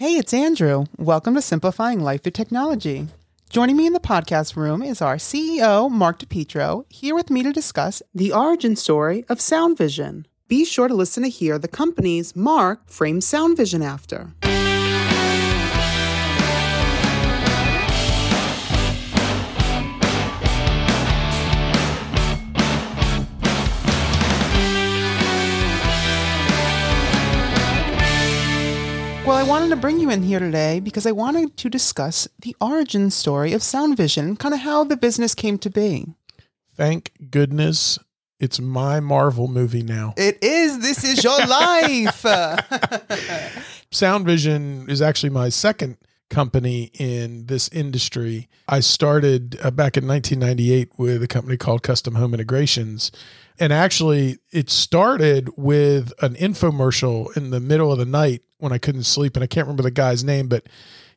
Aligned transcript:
Hey, 0.00 0.16
it's 0.16 0.32
Andrew. 0.32 0.86
Welcome 0.96 1.34
to 1.34 1.42
Simplifying 1.42 2.00
Life 2.00 2.22
Through 2.22 2.32
Technology. 2.32 3.08
Joining 3.50 3.76
me 3.76 3.86
in 3.86 3.92
the 3.92 4.00
podcast 4.00 4.56
room 4.56 4.80
is 4.82 5.02
our 5.02 5.16
CEO, 5.16 5.90
Mark 5.90 6.20
DiPetro, 6.20 6.86
here 6.88 7.14
with 7.14 7.28
me 7.28 7.42
to 7.42 7.52
discuss 7.52 8.02
the 8.14 8.32
origin 8.32 8.76
story 8.76 9.26
of 9.28 9.42
Sound 9.42 9.76
Vision. 9.76 10.26
Be 10.48 10.64
sure 10.64 10.88
to 10.88 10.94
listen 10.94 11.22
to 11.22 11.28
hear 11.28 11.58
the 11.58 11.68
company's 11.68 12.34
Mark 12.34 12.88
frames 12.88 13.26
Sound 13.26 13.58
Vision 13.58 13.82
after. 13.82 14.32
I 29.40 29.42
wanted 29.42 29.70
to 29.70 29.76
bring 29.76 29.98
you 29.98 30.10
in 30.10 30.22
here 30.22 30.38
today 30.38 30.80
because 30.80 31.06
I 31.06 31.12
wanted 31.12 31.56
to 31.56 31.70
discuss 31.70 32.28
the 32.40 32.54
origin 32.60 33.10
story 33.10 33.54
of 33.54 33.62
Sound 33.62 33.96
Vision, 33.96 34.36
kind 34.36 34.52
of 34.52 34.60
how 34.60 34.84
the 34.84 34.98
business 34.98 35.34
came 35.34 35.56
to 35.60 35.70
be. 35.70 36.12
Thank 36.76 37.10
goodness 37.30 37.98
it's 38.38 38.60
my 38.60 39.00
Marvel 39.00 39.48
movie 39.48 39.82
now. 39.82 40.12
It 40.18 40.44
is. 40.44 40.80
This 40.80 41.04
is 41.04 41.24
your 41.24 41.38
life. 41.46 42.22
Sound 43.90 44.26
Vision 44.26 44.84
is 44.90 45.00
actually 45.00 45.30
my 45.30 45.48
second 45.48 45.96
company 46.28 46.90
in 46.92 47.46
this 47.46 47.70
industry. 47.70 48.46
I 48.68 48.80
started 48.80 49.58
uh, 49.62 49.70
back 49.70 49.96
in 49.96 50.06
1998 50.06 50.98
with 50.98 51.22
a 51.22 51.26
company 51.26 51.56
called 51.56 51.82
Custom 51.82 52.14
Home 52.16 52.34
Integrations. 52.34 53.10
And 53.60 53.74
actually, 53.74 54.38
it 54.50 54.70
started 54.70 55.50
with 55.56 56.14
an 56.22 56.34
infomercial 56.34 57.36
in 57.36 57.50
the 57.50 57.60
middle 57.60 57.92
of 57.92 57.98
the 57.98 58.06
night 58.06 58.42
when 58.58 58.72
I 58.72 58.78
couldn't 58.78 59.04
sleep. 59.04 59.36
And 59.36 59.44
I 59.44 59.46
can't 59.46 59.66
remember 59.66 59.82
the 59.82 59.90
guy's 59.90 60.24
name, 60.24 60.48
but 60.48 60.66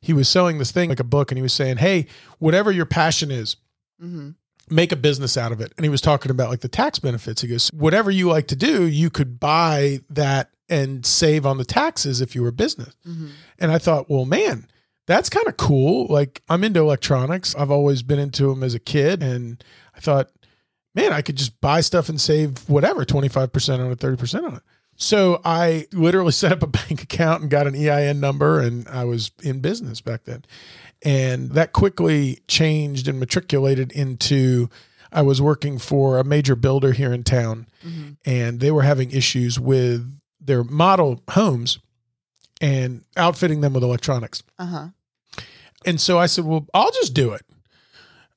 he 0.02 0.12
was 0.12 0.28
selling 0.28 0.58
this 0.58 0.72
thing 0.72 0.90
like 0.90 1.00
a 1.00 1.06
book 1.06 1.32
and 1.32 1.38
he 1.38 1.42
was 1.42 1.54
saying, 1.54 1.78
Hey, 1.78 2.08
whatever 2.40 2.70
your 2.70 2.86
passion 2.86 3.32
is, 3.32 3.56
mm-hmm. 4.02 4.32
make 4.70 4.92
a 4.92 4.98
business 4.98 5.38
out 5.38 5.54
of 5.54 5.62
it. 5.62 5.72
And 5.78 5.86
he 5.86 5.90
was 5.90 6.02
talking 6.02 6.30
about 6.30 6.50
like 6.50 6.60
the 6.60 6.68
tax 6.68 7.00
benefits. 7.00 7.42
He 7.42 7.48
goes, 7.48 7.70
Whatever 7.70 8.12
you 8.12 8.28
like 8.28 8.48
to 8.48 8.58
do, 8.58 8.86
you 8.86 9.10
could 9.10 9.40
buy 9.40 10.02
that 10.10 10.50
and 10.68 11.06
save 11.06 11.46
on 11.46 11.58
the 11.58 11.66
taxes 11.66 12.20
if 12.20 12.36
you 12.36 12.42
were 12.42 12.50
a 12.50 12.54
business. 12.54 12.94
Mm-hmm. 13.08 13.28
And 13.60 13.72
I 13.72 13.78
thought, 13.78 14.10
Well, 14.10 14.26
man, 14.26 14.68
that's 15.08 15.30
kind 15.30 15.48
of 15.48 15.56
cool. 15.56 16.08
Like 16.08 16.42
I'm 16.50 16.66
into 16.66 16.82
electronics. 16.82 17.56
I've 17.56 17.72
always 17.72 18.04
been 18.04 18.20
into 18.20 18.48
them 18.48 18.64
as 18.64 18.74
a 18.74 18.80
kid. 18.80 19.24
And 19.24 19.64
I 19.96 20.02
thought, 20.02 20.30
man, 20.96 21.14
I 21.14 21.22
could 21.22 21.36
just 21.36 21.60
buy 21.62 21.82
stuff 21.82 22.10
and 22.10 22.20
save 22.20 22.70
whatever, 22.70 23.06
25% 23.06 23.80
on 23.80 23.92
it, 23.92 24.00
30% 24.00 24.44
on 24.44 24.56
it. 24.56 24.64
So 24.96 25.42
I 25.44 25.88
literally 25.92 26.32
set 26.34 26.52
up 26.52 26.64
a 26.64 26.68
bank 26.68 27.04
account 27.04 27.42
and 27.42 27.52
got 27.52 27.68
an 27.68 27.76
EIN 27.76 28.20
number, 28.20 28.60
and 28.60 28.88
I 28.88 29.06
was 29.06 29.32
in 29.42 29.60
business 29.60 30.02
back 30.02 30.24
then. 30.24 30.46
And 31.06 31.52
that 31.52 31.74
quickly 31.74 32.40
changed 32.48 33.08
and 33.08 33.20
matriculated 33.20 33.92
into 33.92 34.70
I 35.12 35.22
was 35.22 35.42
working 35.42 35.78
for 35.78 36.18
a 36.18 36.24
major 36.24 36.56
builder 36.56 36.92
here 36.92 37.14
in 37.14 37.24
town, 37.24 37.68
mm-hmm. 37.86 38.14
and 38.26 38.60
they 38.60 38.72
were 38.72 38.82
having 38.82 39.12
issues 39.12 39.60
with 39.60 40.20
their 40.42 40.64
model 40.64 41.22
homes 41.30 41.80
and 42.60 43.04
outfitting 43.16 43.62
them 43.62 43.74
with 43.74 43.84
electronics. 43.84 44.44
Uh-huh. 44.58 44.88
And 45.86 46.00
so 46.02 46.18
I 46.18 46.26
said, 46.26 46.46
Well, 46.46 46.66
I'll 46.74 46.92
just 46.92 47.14
do 47.14 47.32
it. 47.34 47.46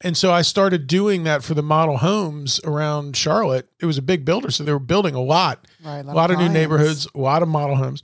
And 0.02 0.16
so 0.16 0.30
I 0.30 0.42
started 0.42 0.86
doing 0.86 1.24
that 1.24 1.42
for 1.42 1.54
the 1.54 1.62
model 1.62 1.96
homes 1.98 2.60
around 2.64 3.16
Charlotte. 3.16 3.68
It 3.80 3.86
was 3.86 3.96
a 3.96 4.02
big 4.02 4.24
builder, 4.24 4.50
so 4.50 4.62
they 4.62 4.72
were 4.72 4.78
building 4.78 5.14
a 5.14 5.22
lot, 5.22 5.66
right, 5.82 6.00
a 6.00 6.02
lot, 6.02 6.12
a 6.12 6.16
lot 6.16 6.30
of, 6.30 6.38
of 6.38 6.42
new 6.42 6.52
neighborhoods, 6.52 7.08
a 7.14 7.18
lot 7.18 7.42
of 7.42 7.48
model 7.48 7.76
homes. 7.76 8.02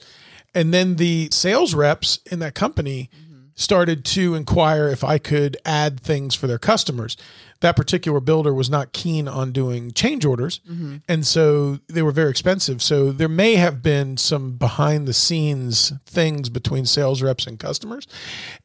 And 0.55 0.73
then 0.73 0.97
the 0.97 1.29
sales 1.33 1.75
reps 1.75 2.21
in 2.31 2.39
that 2.39 2.55
company 2.55 3.11
mm-hmm. 3.15 3.32
Started 3.55 4.05
to 4.05 4.35
inquire 4.35 4.89
if 4.89 5.05
I 5.05 5.19
could 5.19 5.57
add 5.65 6.01
things 6.01 6.35
for 6.35 6.47
their 6.47 6.59
customers 6.59 7.17
that 7.63 7.77
particular 7.77 8.21
builder 8.21 8.53
was 8.53 8.69
not 8.69 8.93
keen 8.93 9.27
on 9.27 9.53
doing 9.53 9.93
change 9.93 10.25
orders. 10.25 10.61
Mm-hmm. 10.69 10.97
And 11.09 11.27
so 11.27 11.79
they 11.89 12.03
were 12.03 12.13
very 12.13 12.29
expensive. 12.29 12.83
So 12.83 13.13
there 13.13 13.29
may 13.29 13.55
have 13.55 13.83
been 13.83 14.17
some 14.17 14.53
behind 14.57 15.09
the 15.09 15.13
scenes 15.13 15.93
things 16.05 16.49
between 16.49 16.85
sales 16.85 17.23
reps 17.23 17.47
and 17.47 17.59
customers. 17.59 18.07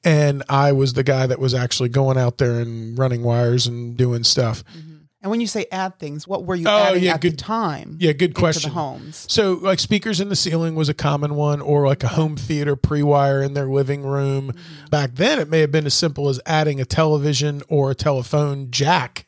And 0.03 0.43
I 0.49 0.71
was 0.71 0.93
the 0.93 1.03
guy 1.03 1.27
that 1.27 1.39
was 1.39 1.53
actually 1.53 1.89
going 1.89 2.17
out 2.17 2.39
there 2.39 2.59
and 2.59 2.97
running 2.97 3.23
wires 3.23 3.67
and 3.67 3.95
doing 3.95 4.23
stuff. 4.23 4.63
Mm-hmm. 4.65 4.86
And 5.21 5.31
when 5.31 5.41
you 5.41 5.47
say 5.47 5.65
add 5.71 5.97
things, 5.97 6.27
what 6.27 6.45
were 6.45 6.55
you 6.55 6.67
oh, 6.67 6.77
adding 6.77 7.03
yeah, 7.03 7.15
at 7.15 7.21
good, 7.21 7.33
the 7.33 7.37
time? 7.37 7.97
Yeah, 7.99 8.11
good 8.11 8.35
question. 8.35 8.69
the 8.69 8.75
homes. 8.75 9.25
So, 9.27 9.53
like 9.53 9.79
speakers 9.79 10.21
in 10.21 10.29
the 10.29 10.35
ceiling 10.35 10.75
was 10.75 10.89
a 10.89 10.93
common 10.93 11.33
one, 11.35 11.59
or 11.59 11.87
like 11.87 12.03
a 12.03 12.09
home 12.09 12.37
theater 12.37 12.75
pre-wire 12.75 13.41
in 13.41 13.55
their 13.55 13.67
living 13.67 14.03
room. 14.03 14.51
Mm-hmm. 14.51 14.85
Back 14.91 15.15
then, 15.15 15.39
it 15.39 15.49
may 15.49 15.61
have 15.61 15.71
been 15.71 15.87
as 15.87 15.95
simple 15.95 16.29
as 16.29 16.39
adding 16.45 16.79
a 16.79 16.85
television 16.85 17.63
or 17.67 17.89
a 17.89 17.95
telephone 17.95 18.69
jack. 18.69 19.25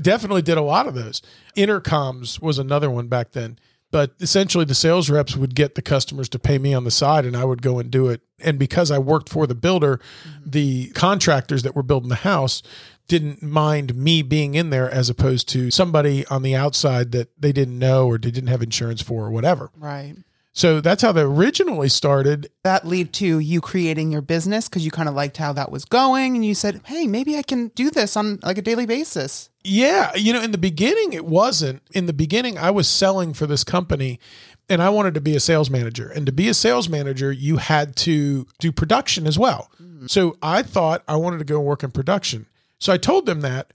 Definitely 0.00 0.42
did 0.42 0.58
a 0.58 0.62
lot 0.62 0.86
of 0.86 0.94
those. 0.94 1.22
Intercoms 1.56 2.40
was 2.42 2.58
another 2.58 2.90
one 2.90 3.08
back 3.08 3.32
then. 3.32 3.58
But 3.90 4.12
essentially, 4.20 4.64
the 4.64 4.74
sales 4.74 5.10
reps 5.10 5.36
would 5.36 5.54
get 5.54 5.74
the 5.74 5.82
customers 5.82 6.28
to 6.28 6.38
pay 6.38 6.58
me 6.58 6.74
on 6.74 6.84
the 6.84 6.92
side, 6.92 7.24
and 7.24 7.36
I 7.36 7.44
would 7.44 7.60
go 7.60 7.78
and 7.78 7.90
do 7.90 8.08
it. 8.08 8.20
And 8.38 8.58
because 8.58 8.90
I 8.90 8.98
worked 8.98 9.28
for 9.28 9.46
the 9.46 9.54
builder, 9.54 9.96
mm-hmm. 9.96 10.50
the 10.50 10.90
contractors 10.90 11.64
that 11.64 11.74
were 11.74 11.82
building 11.82 12.08
the 12.08 12.16
house 12.16 12.62
didn't 13.10 13.42
mind 13.42 13.96
me 13.96 14.22
being 14.22 14.54
in 14.54 14.70
there 14.70 14.88
as 14.88 15.10
opposed 15.10 15.48
to 15.48 15.68
somebody 15.72 16.24
on 16.26 16.42
the 16.42 16.54
outside 16.54 17.10
that 17.10 17.28
they 17.36 17.50
didn't 17.50 17.76
know 17.76 18.06
or 18.06 18.18
they 18.18 18.30
didn't 18.30 18.50
have 18.50 18.62
insurance 18.62 19.02
for 19.02 19.26
or 19.26 19.32
whatever. 19.32 19.72
Right. 19.76 20.14
So 20.52 20.80
that's 20.80 21.02
how 21.02 21.10
they 21.10 21.22
originally 21.22 21.88
started. 21.88 22.50
That 22.62 22.86
lead 22.86 23.12
to 23.14 23.40
you 23.40 23.60
creating 23.60 24.12
your 24.12 24.22
business 24.22 24.68
because 24.68 24.84
you 24.84 24.92
kind 24.92 25.08
of 25.08 25.14
liked 25.16 25.38
how 25.38 25.52
that 25.54 25.72
was 25.72 25.84
going 25.84 26.36
and 26.36 26.44
you 26.44 26.54
said, 26.54 26.82
"Hey, 26.84 27.08
maybe 27.08 27.36
I 27.36 27.42
can 27.42 27.68
do 27.68 27.90
this 27.90 28.16
on 28.16 28.38
like 28.42 28.58
a 28.58 28.62
daily 28.62 28.86
basis." 28.86 29.50
Yeah, 29.64 30.14
you 30.14 30.32
know, 30.32 30.40
in 30.40 30.52
the 30.52 30.58
beginning 30.58 31.12
it 31.12 31.24
wasn't. 31.24 31.82
In 31.92 32.06
the 32.06 32.12
beginning 32.12 32.58
I 32.58 32.70
was 32.70 32.88
selling 32.88 33.32
for 33.32 33.46
this 33.46 33.64
company 33.64 34.20
and 34.68 34.80
I 34.80 34.90
wanted 34.90 35.14
to 35.14 35.20
be 35.20 35.34
a 35.34 35.40
sales 35.40 35.68
manager. 35.68 36.08
And 36.08 36.26
to 36.26 36.32
be 36.32 36.48
a 36.48 36.54
sales 36.54 36.88
manager, 36.88 37.32
you 37.32 37.56
had 37.56 37.96
to 37.96 38.46
do 38.60 38.70
production 38.70 39.26
as 39.26 39.36
well. 39.36 39.68
Mm-hmm. 39.82 40.06
So 40.06 40.36
I 40.40 40.62
thought 40.62 41.02
I 41.08 41.16
wanted 41.16 41.38
to 41.38 41.44
go 41.44 41.58
work 41.58 41.82
in 41.82 41.90
production. 41.90 42.46
So 42.80 42.92
I 42.92 42.96
told 42.96 43.26
them 43.26 43.42
that, 43.42 43.72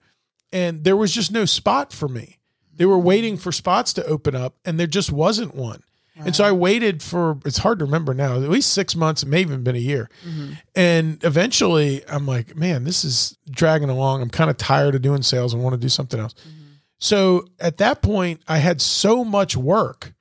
and 0.51 0.83
there 0.83 0.97
was 0.97 1.13
just 1.13 1.31
no 1.31 1.45
spot 1.45 1.93
for 1.93 2.09
me. 2.09 2.37
They 2.75 2.85
were 2.85 2.99
waiting 2.99 3.37
for 3.37 3.51
spots 3.51 3.93
to 3.93 4.05
open 4.05 4.35
up, 4.35 4.55
and 4.65 4.79
there 4.79 4.87
just 4.87 5.11
wasn't 5.11 5.55
one. 5.55 5.83
Wow. 6.17 6.23
And 6.27 6.35
so 6.35 6.43
I 6.43 6.51
waited 6.51 7.03
for, 7.03 7.39
it's 7.45 7.57
hard 7.57 7.79
to 7.79 7.85
remember 7.85 8.13
now, 8.13 8.35
at 8.35 8.49
least 8.49 8.73
six 8.73 8.95
months, 8.95 9.23
it 9.23 9.27
may 9.27 9.41
even 9.41 9.63
been 9.63 9.75
a 9.75 9.79
year. 9.79 10.09
Mm-hmm. 10.25 10.53
And 10.73 11.23
eventually 11.23 12.03
I'm 12.07 12.25
like, 12.25 12.55
man, 12.55 12.85
this 12.85 13.03
is 13.03 13.37
dragging 13.49 13.89
along. 13.89 14.21
I'm 14.21 14.29
kind 14.29 14.49
of 14.49 14.57
tired 14.57 14.95
of 14.95 15.01
doing 15.01 15.21
sales. 15.23 15.53
and 15.53 15.61
want 15.61 15.73
to 15.73 15.79
do 15.79 15.89
something 15.89 16.19
else. 16.19 16.33
Mm-hmm. 16.33 16.65
So 16.99 17.45
at 17.59 17.77
that 17.77 18.01
point, 18.01 18.41
I 18.47 18.59
had 18.59 18.81
so 18.81 19.25
much 19.25 19.57
work 19.57 20.13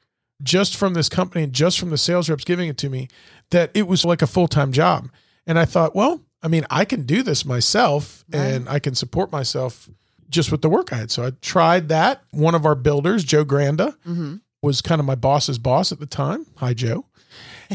just 0.43 0.77
from 0.77 0.95
this 0.95 1.09
company 1.09 1.45
and 1.45 1.53
just 1.53 1.79
from 1.79 1.91
the 1.91 1.99
sales 1.99 2.29
reps 2.29 2.45
giving 2.45 2.69
it 2.69 2.77
to 2.79 2.91
me 2.91 3.09
that 3.51 3.71
it 3.75 3.87
was 3.87 4.05
like 4.05 4.21
a 4.21 4.27
full 4.27 4.49
time 4.49 4.73
job. 4.73 5.09
And 5.47 5.59
I 5.59 5.65
thought, 5.65 5.95
well, 5.95 6.23
I 6.45 6.49
mean, 6.49 6.67
I 6.69 6.85
can 6.85 7.05
do 7.05 7.23
this 7.23 7.47
myself 7.47 8.23
right. 8.31 8.39
and 8.39 8.69
I 8.69 8.79
can 8.79 8.95
support 8.95 9.33
myself 9.33 9.89
just 10.29 10.53
with 10.53 10.61
the 10.61 10.69
work 10.69 10.93
I 10.93 10.97
had. 10.97 11.11
So 11.11 11.25
I 11.27 11.31
tried 11.41 11.89
that. 11.89 12.23
One 12.33 12.55
of 12.55 12.67
our 12.67 12.75
builders, 12.75 13.25
Joe 13.25 13.47
Granda, 13.47 13.97
mm-hmm. 14.07 14.37
was 14.63 14.83
kind 14.83 15.01
of 15.01 15.07
my 15.07 15.15
boss's 15.15 15.59
boss 15.59 15.91
at 15.91 16.01
the 16.01 16.07
time. 16.07 16.47
Hi, 16.57 16.75
Joe. 16.75 17.07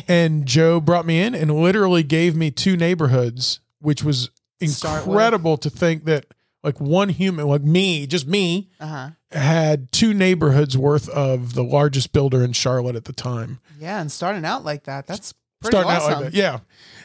and 0.07 0.45
Joe 0.45 0.79
brought 0.79 1.07
me 1.07 1.19
in 1.19 1.33
and 1.33 1.59
literally 1.59 2.03
gave 2.03 2.35
me 2.35 2.51
two 2.51 2.77
neighborhoods, 2.77 3.59
which 3.79 4.03
was 4.03 4.29
incredible 4.59 5.57
to 5.57 5.69
think 5.71 6.05
that 6.05 6.27
like 6.63 6.79
one 6.79 7.09
human, 7.09 7.47
like 7.47 7.63
me, 7.63 8.05
just 8.05 8.27
me, 8.27 8.69
uh-huh. 8.79 9.11
had 9.31 9.91
two 9.91 10.13
neighborhoods 10.13 10.77
worth 10.77 11.09
of 11.09 11.55
the 11.55 11.63
largest 11.63 12.11
builder 12.13 12.43
in 12.43 12.53
Charlotte 12.53 12.95
at 12.95 13.05
the 13.05 13.13
time. 13.13 13.59
Yeah, 13.79 13.99
and 13.99 14.11
starting 14.11 14.45
out 14.45 14.63
like 14.63 14.83
that, 14.83 15.07
that's 15.07 15.33
Pretty 15.61 15.75
starting 15.75 15.91
awesome. 15.91 16.13
out 16.13 16.21
like 16.21 16.31
that. 16.31 16.37
Yeah. 16.37 16.59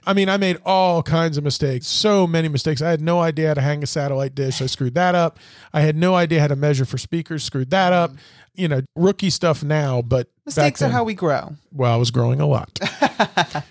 I 0.07 0.13
mean, 0.13 0.29
I 0.29 0.37
made 0.37 0.59
all 0.65 1.03
kinds 1.03 1.39
of 1.39 1.45
mistakes, 1.45 1.87
so 1.87 2.27
many 2.27 2.49
mistakes. 2.49 2.83
I 2.83 2.91
had 2.91 3.01
no 3.01 3.21
idea 3.21 3.49
how 3.49 3.55
to 3.55 3.61
hang 3.61 3.83
a 3.83 3.87
satellite 3.87 4.35
dish. 4.35 4.61
I 4.61 4.67
screwed 4.67 4.95
that 4.95 5.15
up. 5.15 5.39
I 5.73 5.81
had 5.81 5.97
no 5.97 6.15
idea 6.15 6.41
how 6.41 6.49
to 6.49 6.57
measure 6.57 6.85
for 6.85 6.99
speakers, 6.99 7.43
screwed 7.43 7.71
that 7.71 7.93
up. 7.93 8.13
Mm. 8.13 8.19
You 8.57 8.69
know, 8.69 8.83
rookie 8.95 9.31
stuff 9.31 9.65
now, 9.65 10.03
but 10.03 10.29
mistakes 10.47 10.81
then, 10.81 10.91
are 10.91 10.93
how 10.93 11.05
we 11.05 11.15
grow. 11.15 11.57
Well, 11.73 11.93
I 11.93 11.97
was 11.97 12.13
growing 12.13 12.41
a 12.41 12.47
lot. 12.47 12.79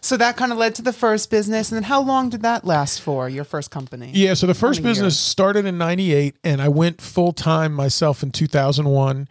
so 0.00 0.16
that 0.16 0.36
kind 0.38 0.50
of 0.50 0.56
led 0.56 0.74
to 0.76 0.82
the 0.82 0.94
first 0.94 1.30
business. 1.30 1.70
And 1.70 1.76
then 1.76 1.82
how 1.82 2.00
long 2.00 2.30
did 2.30 2.40
that 2.42 2.64
last 2.64 3.02
for, 3.02 3.28
your 3.28 3.44
first 3.44 3.70
company? 3.70 4.10
Yeah. 4.14 4.32
So 4.32 4.46
the 4.46 4.54
first 4.54 4.82
business 4.82 5.18
started 5.18 5.66
in 5.66 5.76
98, 5.76 6.36
and 6.42 6.62
I 6.62 6.68
went 6.68 7.02
full 7.02 7.32
time 7.32 7.74
myself 7.74 8.22
in 8.22 8.30
2001. 8.30 9.28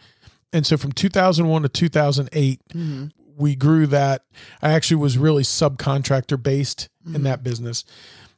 And 0.54 0.68
so 0.68 0.78
from 0.78 0.92
2001 0.92 1.64
to 1.64 1.70
2008, 1.70 2.60
mm-hmm 2.70 3.08
we 3.38 3.56
grew 3.56 3.88
that. 3.88 4.24
I 4.62 4.72
actually 4.72 4.98
was 4.98 5.18
really 5.18 5.44
subcontractor 5.44 6.42
based 6.42 6.90
mm-hmm. 7.06 7.16
in 7.16 7.24
that 7.24 7.44
business. 7.44 7.84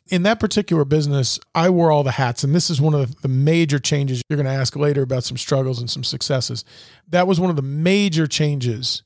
In 0.07 0.23
that 0.23 0.39
particular 0.39 0.83
business, 0.85 1.39
I 1.55 1.69
wore 1.69 1.91
all 1.91 2.03
the 2.03 2.11
hats. 2.11 2.43
And 2.43 2.53
this 2.53 2.69
is 2.69 2.81
one 2.81 2.93
of 2.93 3.21
the 3.21 3.29
major 3.29 3.79
changes. 3.79 4.21
You're 4.29 4.37
going 4.37 4.45
to 4.45 4.51
ask 4.51 4.75
later 4.75 5.01
about 5.01 5.23
some 5.23 5.37
struggles 5.37 5.79
and 5.79 5.89
some 5.89 6.03
successes. 6.03 6.65
That 7.07 7.25
was 7.25 7.39
one 7.39 7.49
of 7.49 7.55
the 7.55 7.61
major 7.61 8.27
changes 8.27 9.03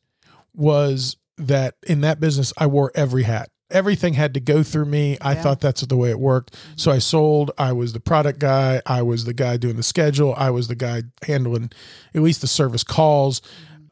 was 0.55 1.17
that 1.37 1.75
in 1.85 2.01
that 2.01 2.19
business, 2.19 2.51
I 2.57 2.65
wore 2.67 2.91
every 2.95 3.23
hat. 3.23 3.49
everything 3.69 4.13
had 4.13 4.33
to 4.33 4.39
go 4.39 4.63
through 4.63 4.85
me. 4.85 5.17
I 5.19 5.33
Yeah. 5.33 5.41
thought 5.41 5.59
that's 5.59 5.81
the 5.81 5.97
way 5.97 6.09
it 6.09 6.21
worked. 6.21 6.55
So 6.77 6.89
I 6.89 6.99
sold. 6.99 7.51
I 7.57 7.73
was 7.73 7.91
the 7.91 7.99
product 7.99 8.39
guy. 8.39 8.81
I 8.85 9.01
was 9.01 9.25
the 9.25 9.33
guy 9.33 9.57
doing 9.57 9.75
the 9.75 9.83
schedule. 9.83 10.33
I 10.37 10.51
was 10.51 10.69
the 10.69 10.75
guy 10.75 11.03
handling 11.23 11.71
at 12.15 12.21
least 12.21 12.39
the 12.39 12.47
service 12.47 12.85
calls. 12.85 13.41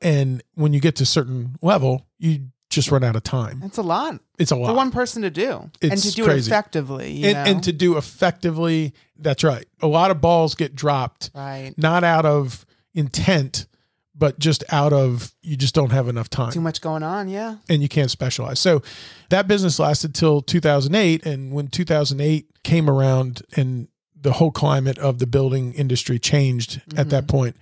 And 0.02 0.44
when 0.56 0.74
you 0.74 0.80
get 0.80 0.96
to 0.98 1.04
a 1.04 1.08
certain 1.08 1.56
level, 1.62 2.06
you 2.18 2.48
just 2.70 2.92
run 2.92 3.04
out 3.04 3.16
of 3.16 3.24
time. 3.24 3.62
It's 3.64 3.78
a 3.78 3.84
lot 3.84 4.20
It's 4.38 4.52
a 4.52 4.56
lot. 4.56 4.70
for 4.70 4.76
one 4.76 4.92
person 4.92 5.22
to 5.22 5.30
do 5.30 5.70
and 5.82 5.98
to 5.98 6.12
do 6.12 6.26
crazy. 6.26 6.50
it 6.50 6.54
effectively. 6.54 7.12
You 7.12 7.28
and, 7.30 7.34
know? 7.34 7.52
and 7.52 7.64
to 7.64 7.72
do 7.72 7.98
effectively, 7.98 8.94
that's 9.18 9.44
right. 9.44 9.66
A 9.82 9.88
lot 9.88 10.12
of 10.12 10.20
balls 10.20 10.56
get 10.56 10.76
dropped, 10.76 11.32
right. 11.34 11.74
not 11.78 12.04
out 12.04 12.26
of 12.26 12.66
intent, 12.94 13.66
but 14.14 14.40
just 14.40 14.64
out 14.70 14.94
of 14.94 15.34
you 15.42 15.56
just 15.56 15.76
don't 15.76 15.92
have 15.92 16.08
enough 16.08 16.30
time 16.30 16.52
Too 16.52 16.62
much 16.62 16.82
going 16.82 17.04
on. 17.04 17.28
Yeah. 17.28 17.58
and 17.70 17.82
you 17.82 17.90
can't 17.90 18.12
specialize. 18.12 18.60
So 18.60 18.82
that 19.30 19.48
business 19.48 19.80
lasted 19.80 20.16
till 20.16 20.42
2008. 20.42 21.26
And 21.26 21.52
when 21.52 21.68
2008 21.68 22.64
came 22.64 22.90
around 22.90 23.42
and 23.56 23.88
the 24.20 24.34
whole 24.34 24.52
climate 24.52 24.98
of 24.98 25.20
the 25.20 25.28
building 25.28 25.74
industry 25.74 26.18
changed 26.18 26.82
at 26.98 27.10
that 27.10 27.26
mm-hmm. 27.26 27.38
point, 27.38 27.58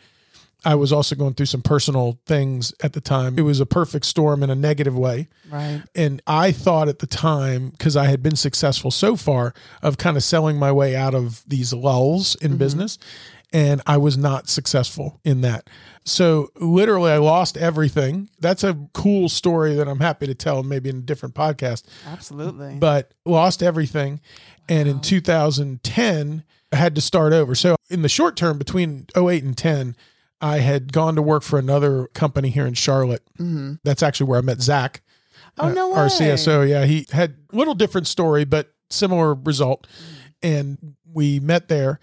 I 0.66 0.76
was 0.76 0.94
also 0.94 1.16
going 1.16 1.34
through 1.34 1.48
some 1.48 1.62
personal 1.62 2.20
things 2.26 2.74
at 2.82 2.94
the 2.94 3.02
time. 3.02 3.38
It 3.38 3.44
was 3.44 3.60
a 3.60 3.66
perfect 3.66 4.06
storm 4.06 4.44
in 4.44 4.50
a 4.50 4.56
negative 4.56 4.98
way. 4.98 5.28
Right. 5.50 5.84
And 5.96 6.22
I 6.26 6.52
thought 6.52 6.88
at 6.88 7.00
the 7.00 7.08
time, 7.08 7.70
because 7.70 7.96
I 7.98 8.06
had 8.06 8.24
been 8.24 8.36
successful 8.36 8.92
so 8.92 9.16
far, 9.16 9.54
of 9.82 9.98
kind 9.98 10.18
of 10.18 10.24
selling 10.24 10.58
my 10.58 10.72
way 10.72 10.96
out 10.96 11.14
of 11.14 11.44
these 11.48 11.74
lulls 11.74 12.36
in 12.36 12.52
mm-hmm. 12.52 12.58
business. 12.60 12.98
And 13.52 13.82
I 13.86 13.98
was 13.98 14.18
not 14.18 14.50
successful 14.50 15.20
in 15.24 15.42
that. 15.42 15.70
So 16.06 16.50
literally, 16.56 17.12
I 17.12 17.18
lost 17.18 17.56
everything. 17.56 18.30
That's 18.40 18.64
a 18.64 18.78
cool 18.94 19.30
story 19.30 19.76
that 19.76 19.88
I'm 19.88 20.00
happy 20.00 20.26
to 20.26 20.34
tell, 20.34 20.64
maybe 20.64 20.90
in 20.90 20.98
a 20.98 21.02
different 21.02 21.36
podcast, 21.36 21.84
Absolutely. 22.08 22.78
but 22.80 23.14
lost 23.26 23.62
everything. 23.62 24.22
And 24.68 24.88
in 24.90 25.02
2010, 25.02 26.44
I 26.72 26.76
had 26.76 26.96
to 26.96 27.02
start 27.02 27.32
over. 27.32 27.54
So 27.54 27.76
in 27.90 28.02
the 28.02 28.10
short 28.10 28.36
term, 28.36 28.58
between 28.58 29.06
08 29.16 29.44
and 29.44 29.56
10, 29.56 29.96
I 30.44 30.60
had 30.60 30.92
gone 30.92 31.16
to 31.16 31.22
work 31.22 31.42
for 31.42 31.58
another 31.58 32.08
company 32.14 32.50
here 32.50 32.68
in 32.68 32.74
Charlotte. 32.74 33.24
Mhm. 33.40 33.80
That's 33.84 34.04
actually 34.04 34.28
where 34.28 34.40
I 34.40 34.42
met 34.42 34.62
Zach 34.62 35.02
Oh 35.58 35.70
no 35.72 35.92
uh, 35.92 35.96
way. 35.96 36.02
our 36.02 36.08
CSO. 36.08 36.68
Yeah, 36.68 36.86
he 36.86 37.06
had 37.12 37.36
a 37.52 37.56
little 37.56 37.76
different 37.76 38.08
story, 38.08 38.44
but 38.44 38.74
similar 38.90 39.34
result. 39.34 39.88
Mm. 39.88 40.16
And 40.44 40.96
we 41.12 41.40
met 41.40 41.68
there. 41.68 42.00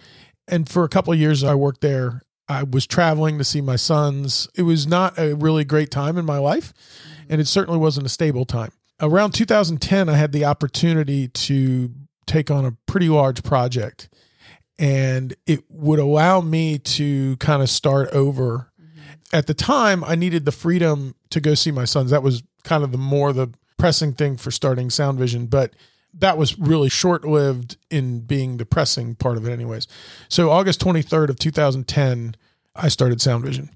And 0.49 0.69
for 0.69 0.85
a 0.85 0.89
couple 0.89 1.13
of 1.13 1.19
years, 1.19 1.45
I 1.45 1.55
worked 1.55 1.81
there. 1.81 2.23
I 2.49 2.65
was 2.65 2.87
traveling 2.87 3.39
to 3.39 3.45
see 3.45 3.61
my 3.61 3.77
sons. 3.77 4.49
It 4.57 4.63
was 4.63 4.87
not 4.87 5.19
a 5.19 5.35
really 5.35 5.65
great 5.65 5.91
time 5.91 6.19
in 6.19 6.25
my 6.25 6.39
life, 6.39 6.73
mm-hmm. 6.73 7.33
and 7.33 7.41
it 7.41 7.47
certainly 7.47 7.79
wasn't 7.79 8.07
a 8.07 8.09
stable 8.09 8.45
time. 8.45 8.73
Around 9.01 9.33
2010, 9.33 10.09
I 10.09 10.15
had 10.15 10.33
the 10.33 10.45
opportunity 10.45 11.29
to 11.29 11.91
take 12.27 12.51
on 12.51 12.65
a 12.65 12.73
pretty 12.87 13.09
large 13.09 13.43
project, 13.43 14.09
and 14.81 15.37
it 15.47 15.63
would 15.69 15.99
allow 15.99 16.41
me 16.41 16.79
to 16.79 17.37
kind 17.37 17.63
of 17.63 17.69
start 17.69 18.09
over. 18.13 18.73
Mm-hmm. 18.81 19.37
At 19.37 19.47
the 19.47 19.53
time, 19.53 20.03
I 20.03 20.15
needed 20.15 20.47
the 20.47 20.53
freedom 20.53 21.15
to 21.29 21.41
go 21.41 21.55
see 21.55 21.71
my 21.71 21.85
sons. 21.85 22.11
That 22.11 22.23
was 22.23 22.43
kind 22.65 22.83
of 22.83 22.91
the 22.91 22.99
more 22.99 23.35
the 23.35 23.49
pressing 23.77 24.15
thing 24.15 24.39
for 24.39 24.51
starting 24.51 24.89
Sound 24.89 25.19
Vision, 25.19 25.47
but 25.47 25.75
that 26.15 26.39
was 26.39 26.59
really 26.59 26.89
short 26.89 27.27
lived 27.27 27.77
in 27.91 28.21
being 28.21 28.57
the 28.57 28.65
pressing 28.65 29.15
part 29.15 29.37
of 29.37 29.47
it, 29.47 29.53
anyways. 29.53 29.87
So, 30.29 30.51
August 30.51 30.81
23rd 30.81 31.29
of 31.29 31.39
2010, 31.39 32.35
I 32.75 32.89
started 32.89 33.21
Sound 33.21 33.45
Vision. 33.45 33.71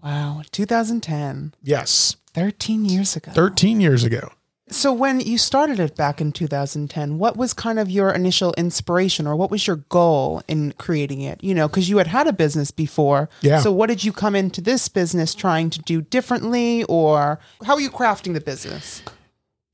Wow. 0.00 0.42
2010. 0.52 1.54
Yes, 1.60 2.16
13 2.34 2.84
years 2.84 3.16
ago. 3.16 3.32
13 3.32 3.80
years 3.80 4.04
ago. 4.04 4.30
So 4.70 4.92
when 4.92 5.18
you 5.18 5.36
started 5.36 5.80
it 5.80 5.96
back 5.96 6.20
in 6.20 6.30
2010, 6.30 7.18
what 7.18 7.36
was 7.36 7.52
kind 7.52 7.78
of 7.78 7.90
your 7.90 8.10
initial 8.12 8.54
inspiration 8.54 9.26
or 9.26 9.34
what 9.34 9.50
was 9.50 9.66
your 9.66 9.76
goal 9.76 10.42
in 10.46 10.72
creating 10.78 11.22
it? 11.22 11.42
You 11.42 11.54
know, 11.54 11.66
because 11.66 11.88
you 11.88 11.98
had 11.98 12.06
had 12.06 12.28
a 12.28 12.32
business 12.32 12.70
before. 12.70 13.28
Yeah. 13.40 13.60
So 13.60 13.72
what 13.72 13.88
did 13.88 14.04
you 14.04 14.12
come 14.12 14.36
into 14.36 14.60
this 14.60 14.88
business 14.88 15.34
trying 15.34 15.70
to 15.70 15.80
do 15.80 16.02
differently 16.02 16.84
or 16.84 17.40
how 17.64 17.74
are 17.74 17.80
you 17.80 17.90
crafting 17.90 18.32
the 18.34 18.40
business? 18.40 19.02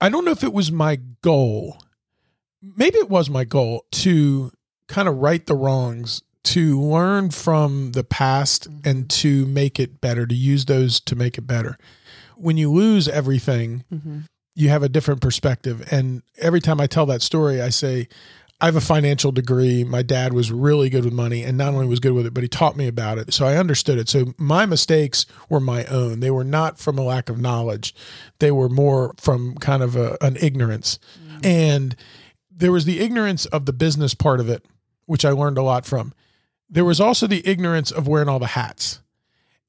I 0.00 0.08
don't 0.08 0.24
know 0.24 0.30
if 0.30 0.42
it 0.42 0.52
was 0.52 0.72
my 0.72 0.96
goal. 1.20 1.78
Maybe 2.62 2.98
it 2.98 3.10
was 3.10 3.28
my 3.28 3.44
goal 3.44 3.84
to 3.92 4.50
kind 4.88 5.08
of 5.08 5.16
right 5.16 5.44
the 5.46 5.54
wrongs, 5.54 6.22
to 6.44 6.80
learn 6.80 7.30
from 7.30 7.92
the 7.92 8.04
past 8.04 8.66
and 8.84 9.10
to 9.10 9.44
make 9.46 9.78
it 9.78 10.00
better, 10.00 10.26
to 10.26 10.34
use 10.34 10.64
those 10.64 11.00
to 11.00 11.16
make 11.16 11.36
it 11.36 11.46
better. 11.46 11.76
When 12.36 12.56
you 12.56 12.70
lose 12.72 13.08
everything, 13.08 13.84
Mm-hmm. 13.92 14.20
You 14.56 14.70
have 14.70 14.82
a 14.82 14.88
different 14.88 15.20
perspective. 15.20 15.86
And 15.92 16.22
every 16.38 16.60
time 16.60 16.80
I 16.80 16.86
tell 16.86 17.06
that 17.06 17.20
story, 17.22 17.60
I 17.60 17.68
say, 17.68 18.08
I 18.58 18.64
have 18.64 18.74
a 18.74 18.80
financial 18.80 19.30
degree. 19.30 19.84
My 19.84 20.02
dad 20.02 20.32
was 20.32 20.50
really 20.50 20.88
good 20.88 21.04
with 21.04 21.12
money 21.12 21.42
and 21.42 21.58
not 21.58 21.74
only 21.74 21.86
was 21.86 22.00
good 22.00 22.14
with 22.14 22.24
it, 22.24 22.32
but 22.32 22.42
he 22.42 22.48
taught 22.48 22.74
me 22.74 22.88
about 22.88 23.18
it. 23.18 23.34
So 23.34 23.46
I 23.46 23.58
understood 23.58 23.98
it. 23.98 24.08
So 24.08 24.32
my 24.38 24.64
mistakes 24.64 25.26
were 25.50 25.60
my 25.60 25.84
own. 25.84 26.20
They 26.20 26.30
were 26.30 26.42
not 26.42 26.78
from 26.78 26.98
a 26.98 27.02
lack 27.02 27.28
of 27.28 27.38
knowledge, 27.38 27.94
they 28.38 28.50
were 28.50 28.70
more 28.70 29.14
from 29.18 29.56
kind 29.56 29.82
of 29.82 29.94
a, 29.94 30.16
an 30.22 30.36
ignorance. 30.40 30.98
And 31.44 31.94
there 32.50 32.72
was 32.72 32.86
the 32.86 33.00
ignorance 33.00 33.44
of 33.44 33.66
the 33.66 33.74
business 33.74 34.14
part 34.14 34.40
of 34.40 34.48
it, 34.48 34.64
which 35.04 35.26
I 35.26 35.32
learned 35.32 35.58
a 35.58 35.62
lot 35.62 35.84
from. 35.84 36.14
There 36.70 36.84
was 36.84 36.98
also 36.98 37.26
the 37.26 37.46
ignorance 37.46 37.90
of 37.90 38.08
wearing 38.08 38.28
all 38.30 38.38
the 38.38 38.46
hats. 38.46 39.00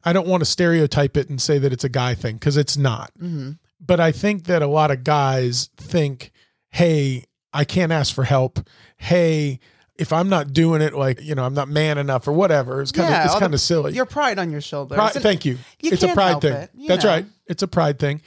I 0.05 0.13
don't 0.13 0.27
want 0.27 0.39
to 0.39 0.45
stereotype 0.45 1.17
it 1.17 1.29
and 1.29 1.41
say 1.41 1.57
that 1.57 1.73
it's 1.73 1.83
a 1.83 1.89
guy 1.89 2.15
thing 2.15 2.35
because 2.35 2.55
it's 2.55 2.77
not 2.77 3.11
Mm-hmm. 3.21 3.51
But 3.79 3.99
I 3.99 4.11
think 4.11 4.45
that 4.45 4.61
a 4.61 4.67
lot 4.67 4.91
of 4.91 5.03
guys 5.03 5.69
think, 5.77 6.31
hey, 6.71 7.25
I 7.53 7.63
can't 7.63 7.91
ask 7.91 8.13
for 8.13 8.23
help. 8.23 8.67
Hey, 8.97 9.59
if 9.95 10.13
I'm 10.13 10.29
not 10.29 10.53
doing 10.53 10.81
it, 10.81 10.93
like 10.93 11.21
you 11.21 11.33
know, 11.35 11.43
I'm 11.43 11.53
not 11.53 11.69
man 11.69 11.97
enough 11.97 12.27
or 12.27 12.31
whatever. 12.33 12.81
It's 12.81 12.91
kind 12.91 13.09
Yeah, 13.09 13.21
of 13.21 13.25
it's 13.31 13.39
kind 13.39 13.53
of 13.53 13.59
silly. 13.61 13.93
Your 13.93 14.05
pride 14.05 14.37
on 14.39 14.51
your. 14.51 14.61
Pride, 14.61 15.15
And 15.15 15.23
thank 15.23 15.45
you. 15.45 15.57
you 15.81 15.91
it's 15.91 16.03
a 16.03 16.13
pride 16.13 16.29
help 16.29 16.41
thing. 16.43 16.53
it, 16.53 16.71
That's 16.87 17.03
know. 17.03 17.09
right. 17.09 17.25
It's 17.47 17.63
a 17.63 17.67
pride 17.67 17.97
thing. 17.99 18.21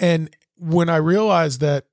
And 0.00 0.30
when 0.56 0.88
I 0.88 0.96
realized 0.96 1.60
that 1.60 1.86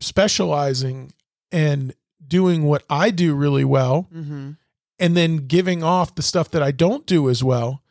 specializing 0.00 1.12
and 1.52 1.94
doing 2.26 2.64
what 2.64 2.82
I 2.90 3.10
do 3.10 3.34
really 3.34 3.64
well, 3.64 4.08
Mhm. 4.14 4.56
and 4.98 5.16
then 5.16 5.46
giving 5.46 5.82
off 5.82 6.14
the 6.14 6.22
stuff 6.22 6.50
that 6.50 6.62
I 6.62 6.70
don't 6.72 7.06
do 7.06 7.28
as 7.28 7.44
well 7.44 7.82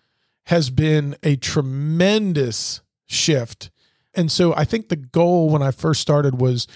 has 0.48 0.70
been 0.70 1.16
a 1.24 1.36
tremendous 1.38 2.82
shift. 3.06 3.70
And 4.16 4.32
so 4.32 4.54
I 4.56 4.66
think 4.66 4.90
the 4.90 4.96
goal 4.96 5.50
when 5.50 5.62
I 5.62 5.72
first 5.72 6.02
started 6.02 6.40
was 6.40 6.68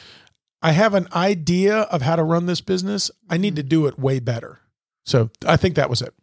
I 0.61 0.73
have 0.73 0.93
an 0.93 1.07
idea 1.13 1.81
of 1.81 2.01
how 2.01 2.15
to 2.15 2.23
run 2.23 2.45
this 2.45 2.61
business. 2.61 3.11
I 3.29 3.37
need 3.37 3.55
to 3.55 3.61
mm-hmm. 3.61 3.69
do 3.69 3.87
it 3.87 3.99
way 3.99 4.19
better. 4.19 4.59
So 5.05 5.29
I 5.45 5.57
think 5.57 5.75
that 5.75 5.89
was 5.89 6.01
it. 6.01 6.13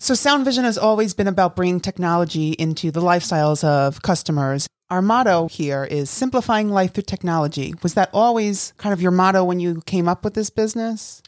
So, 0.00 0.14
Sound 0.14 0.44
Vision 0.44 0.62
has 0.62 0.78
always 0.78 1.12
been 1.12 1.26
about 1.26 1.56
bringing 1.56 1.80
technology 1.80 2.52
into 2.52 2.92
the 2.92 3.00
lifestyles 3.00 3.64
of 3.64 4.00
customers. 4.00 4.68
Our 4.90 5.02
motto 5.02 5.48
here 5.48 5.84
is 5.84 6.08
simplifying 6.08 6.70
life 6.70 6.94
through 6.94 7.02
technology. 7.02 7.74
Was 7.82 7.94
that 7.94 8.08
always 8.12 8.74
kind 8.76 8.92
of 8.92 9.02
your 9.02 9.10
motto 9.10 9.42
when 9.42 9.58
you 9.58 9.82
came 9.86 10.08
up 10.08 10.22
with 10.22 10.34
this 10.34 10.50
business? 10.50 11.20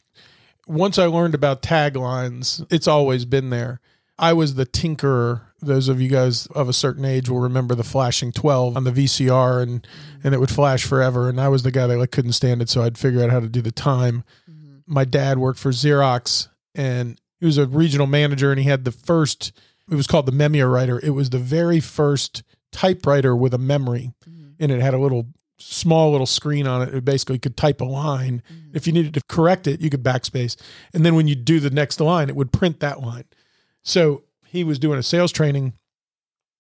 Once 0.69 1.01
I 1.01 1.07
learned 1.07 1.35
about 1.35 1.63
taglines, 1.63 2.65
it's 2.71 2.87
always 2.87 3.25
been 3.25 3.51
there. 3.51 3.81
I 4.21 4.35
was 4.35 4.55
the 4.55 4.67
tinkerer. 4.67 5.41
Those 5.63 5.89
of 5.89 6.01
you 6.01 6.09
guys 6.09 6.47
of 6.47 6.69
a 6.69 6.73
certain 6.73 7.05
age 7.05 7.29
will 7.29 7.41
remember 7.41 7.75
the 7.75 7.85
flashing 7.85 8.33
12 8.33 8.77
on 8.77 8.85
the 8.85 8.93
VCR 8.93 9.63
and 9.63 9.87
and 10.23 10.35
it 10.35 10.41
would 10.41 10.51
flash 10.51 10.85
forever 10.85 11.29
and 11.29 11.41
I 11.41 11.49
was 11.49 11.63
the 11.63 11.71
guy 11.71 11.87
that 11.87 11.99
like 11.99 12.11
couldn't 12.11 12.33
stand 12.33 12.63
it 12.63 12.69
so 12.69 12.83
I'd 12.83 12.99
figure 12.99 13.23
out 13.23 13.31
how 13.31 13.41
to 13.41 13.49
do 13.49 13.61
the 13.61 13.73
time. 13.73 14.25
Mm-hmm. 14.51 14.79
My 14.87 15.05
dad 15.05 15.39
worked 15.39 15.59
for 15.59 15.71
Xerox 15.71 16.49
and 16.75 17.21
he 17.39 17.47
was 17.47 17.59
a 17.59 17.67
regional 17.67 18.07
manager 18.07 18.51
and 18.51 18.61
he 18.61 18.69
had 18.69 18.85
the 18.85 18.93
first 18.93 19.53
it 19.91 19.97
was 19.97 20.07
called 20.07 20.27
the 20.27 20.33
Memorywriter. 20.33 21.03
It 21.03 21.11
was 21.11 21.31
the 21.31 21.39
very 21.39 21.81
first 21.81 22.43
typewriter 22.71 23.35
with 23.35 23.53
a 23.53 23.59
memory 23.59 24.13
mm-hmm. 24.29 24.51
and 24.59 24.73
it 24.73 24.81
had 24.81 24.95
a 24.95 24.99
little 24.99 25.27
small 25.61 26.11
little 26.11 26.27
screen 26.27 26.67
on 26.67 26.83
it. 26.83 26.95
It 26.95 27.05
basically 27.05 27.39
could 27.39 27.57
type 27.57 27.81
a 27.81 27.85
line. 27.85 28.43
Mm-hmm. 28.51 28.77
If 28.77 28.87
you 28.87 28.93
needed 28.93 29.15
to 29.15 29.23
correct 29.29 29.67
it, 29.67 29.81
you 29.81 29.91
could 29.91 30.03
backspace. 30.03 30.57
And 30.93 31.05
then 31.05 31.15
when 31.15 31.29
you 31.29 31.35
do 31.35 31.61
the 31.61 31.71
next 31.71 32.01
line, 32.01 32.29
it 32.29 32.37
would 32.37 32.53
print 32.53 32.81
that 32.81 33.01
line. 33.01 33.25
So 33.83 34.25
he 34.51 34.65
was 34.65 34.79
doing 34.79 34.99
a 34.99 35.03
sales 35.03 35.33
training, 35.33 35.75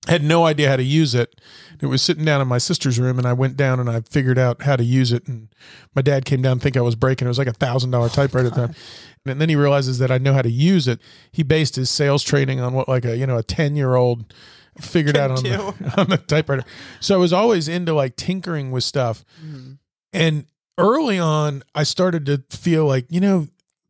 had 0.07 0.23
no 0.23 0.47
idea 0.47 0.69
how 0.69 0.77
to 0.77 0.83
use 0.83 1.15
it. 1.15 1.41
It 1.81 1.87
was 1.87 2.03
sitting 2.03 2.25
down 2.25 2.41
in 2.41 2.49
my 2.49 2.59
sister's 2.59 2.99
room, 2.99 3.19
and 3.19 3.27
I 3.27 3.33
went 3.33 3.57
down 3.57 3.81
and 3.81 3.91
I 3.91 4.01
figured 4.01 4.39
out 4.39 4.63
how 4.63 4.77
to 4.77 4.85
use 4.85 5.13
it. 5.13 5.27
And 5.27 5.49
my 5.95 6.03
dad 6.03 6.25
came 6.25 6.41
down, 6.41 6.59
think 6.59 6.77
I 6.77 6.83
was 6.83 6.95
breaking. 6.95 7.27
It 7.27 7.31
was 7.31 7.39
like 7.39 7.49
a 7.49 7.53
thousand 7.53 7.91
dollar 7.91 8.09
typewriter 8.09 8.49
at 8.49 8.55
the 8.55 8.67
time. 8.67 8.75
And 9.27 9.39
then 9.39 9.51
he 9.51 9.55
realizes 9.55 9.99
that 9.99 10.11
I 10.11 10.17
know 10.17 10.33
how 10.33 10.41
to 10.41 10.51
use 10.51 10.89
it. 10.89 10.99
He 11.31 11.43
based 11.43 11.77
his 11.77 11.91
sales 11.91 12.23
training 12.23 12.59
on 12.59 12.73
what 12.73 12.89
like 12.89 13.05
a 13.05 13.19
you 13.19 13.27
know 13.27 13.37
a 13.37 13.43
ten 13.43 13.77
year 13.77 13.95
old 13.95 14.33
figured 14.79 15.15
out 15.15 15.31
on 15.31 15.43
the, 15.43 15.95
on 15.99 16.09
the 16.09 16.17
typewriter. 16.17 16.65
So 17.01 17.15
I 17.15 17.19
was 17.19 17.33
always 17.33 17.69
into 17.69 17.93
like 17.93 18.17
tinkering 18.17 18.71
with 18.71 18.83
stuff. 18.83 19.23
Mm. 19.45 19.79
And 20.15 20.47
early 20.79 21.19
on, 21.19 21.63
I 21.75 21.83
started 21.83 22.27
to 22.27 22.43
feel 22.51 22.87
like, 22.87 23.07
you 23.11 23.21
know, 23.21 23.49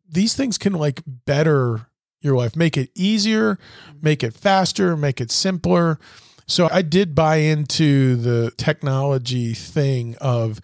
these 0.08 0.34
things 0.34 0.58
can 0.58 0.72
like 0.72 1.02
better 1.06 1.86
your 2.20 2.36
life, 2.36 2.56
make 2.56 2.76
it 2.76 2.90
easier, 2.94 3.54
mm-hmm. 3.54 3.98
make 4.02 4.22
it 4.22 4.34
faster, 4.34 4.96
make 4.96 5.20
it 5.20 5.30
simpler. 5.30 5.98
So 6.46 6.68
I 6.70 6.82
did 6.82 7.14
buy 7.14 7.36
into 7.36 8.16
the 8.16 8.50
technology 8.56 9.54
thing 9.54 10.16
of 10.20 10.60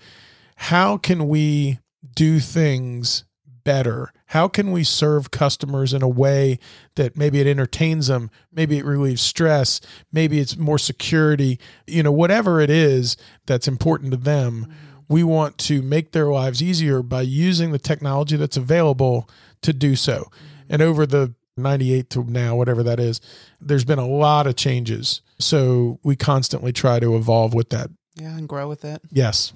how 0.56 0.96
can 0.96 1.28
we 1.28 1.78
do 2.14 2.40
things 2.40 3.24
better? 3.62 4.12
How 4.26 4.48
can 4.48 4.72
we 4.72 4.82
serve 4.84 5.30
customers 5.30 5.92
in 5.92 6.02
a 6.02 6.08
way 6.08 6.58
that 6.96 7.16
maybe 7.16 7.40
it 7.40 7.46
entertains 7.46 8.08
them, 8.08 8.30
maybe 8.52 8.78
it 8.78 8.84
relieves 8.84 9.22
stress, 9.22 9.80
maybe 10.12 10.40
it's 10.40 10.56
more 10.56 10.78
security, 10.78 11.60
you 11.86 12.02
know, 12.02 12.12
whatever 12.12 12.60
it 12.60 12.70
is 12.70 13.16
that's 13.46 13.68
important 13.68 14.10
to 14.12 14.16
them. 14.16 14.62
Mm-hmm. 14.62 14.72
We 15.08 15.22
want 15.22 15.58
to 15.58 15.82
make 15.82 16.12
their 16.12 16.26
lives 16.26 16.62
easier 16.62 17.02
by 17.02 17.22
using 17.22 17.70
the 17.70 17.78
technology 17.78 18.36
that's 18.36 18.56
available 18.56 19.30
to 19.62 19.72
do 19.72 19.94
so. 19.94 20.30
Mm-hmm. 20.30 20.46
And 20.70 20.82
over 20.82 21.06
the 21.06 21.34
98 21.56 22.10
to 22.10 22.24
now, 22.24 22.56
whatever 22.56 22.82
that 22.82 23.00
is, 23.00 23.20
there's 23.60 23.84
been 23.84 23.98
a 23.98 24.06
lot 24.06 24.46
of 24.46 24.56
changes. 24.56 25.22
So 25.38 25.98
we 26.02 26.16
constantly 26.16 26.72
try 26.72 27.00
to 27.00 27.16
evolve 27.16 27.54
with 27.54 27.70
that. 27.70 27.90
Yeah, 28.14 28.36
and 28.36 28.48
grow 28.48 28.68
with 28.68 28.84
it. 28.84 29.02
Yes. 29.10 29.52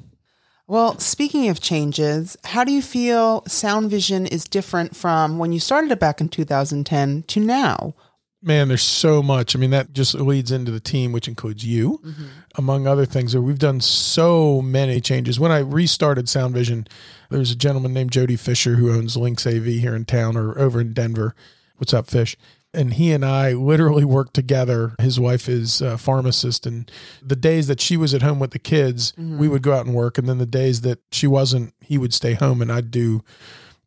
Well, 0.66 0.98
speaking 0.98 1.48
of 1.48 1.60
changes, 1.60 2.36
how 2.44 2.62
do 2.62 2.70
you 2.70 2.82
feel 2.82 3.42
Sound 3.46 3.90
Vision 3.90 4.26
is 4.26 4.44
different 4.44 4.94
from 4.94 5.38
when 5.38 5.52
you 5.52 5.58
started 5.58 5.90
it 5.90 5.98
back 5.98 6.20
in 6.20 6.28
2010 6.28 7.24
to 7.24 7.40
now? 7.40 7.94
Man, 8.42 8.68
there's 8.68 8.82
so 8.82 9.22
much. 9.22 9.54
I 9.54 9.58
mean, 9.58 9.70
that 9.70 9.92
just 9.92 10.14
leads 10.14 10.50
into 10.52 10.70
the 10.70 10.80
team, 10.80 11.12
which 11.12 11.28
includes 11.28 11.64
you, 11.64 12.00
mm-hmm. 12.04 12.24
among 12.56 12.86
other 12.86 13.04
things. 13.04 13.36
We've 13.36 13.58
done 13.58 13.80
so 13.80 14.62
many 14.62 15.00
changes. 15.00 15.40
When 15.40 15.50
I 15.50 15.58
restarted 15.58 16.28
Sound 16.28 16.54
Vision, 16.54 16.86
there's 17.30 17.50
a 17.50 17.56
gentleman 17.56 17.92
named 17.92 18.12
Jody 18.12 18.36
Fisher 18.36 18.76
who 18.76 18.92
owns 18.92 19.16
Lynx 19.16 19.46
AV 19.46 19.64
here 19.64 19.94
in 19.94 20.04
town 20.04 20.36
or 20.36 20.58
over 20.58 20.80
in 20.80 20.92
Denver. 20.92 21.34
What's 21.80 21.94
up, 21.94 22.08
Fish? 22.08 22.36
and 22.72 22.94
he 22.94 23.12
and 23.12 23.24
I 23.24 23.52
literally 23.52 24.04
worked 24.04 24.34
together. 24.34 24.94
His 25.00 25.18
wife 25.18 25.48
is 25.48 25.80
a 25.80 25.98
pharmacist, 25.98 26.66
and 26.66 26.90
the 27.22 27.36
days 27.36 27.66
that 27.66 27.80
she 27.80 27.96
was 27.96 28.14
at 28.14 28.22
home 28.22 28.38
with 28.38 28.52
the 28.52 28.58
kids, 28.58 29.12
mm-hmm. 29.12 29.38
we 29.38 29.48
would 29.48 29.62
go 29.62 29.72
out 29.72 29.86
and 29.86 29.94
work, 29.94 30.18
and 30.18 30.28
then 30.28 30.38
the 30.38 30.46
days 30.46 30.82
that 30.82 31.00
she 31.10 31.26
wasn't, 31.26 31.74
he 31.80 31.98
would 31.98 32.14
stay 32.14 32.34
home, 32.34 32.62
and 32.62 32.70
I'd 32.70 32.90
do 32.90 33.22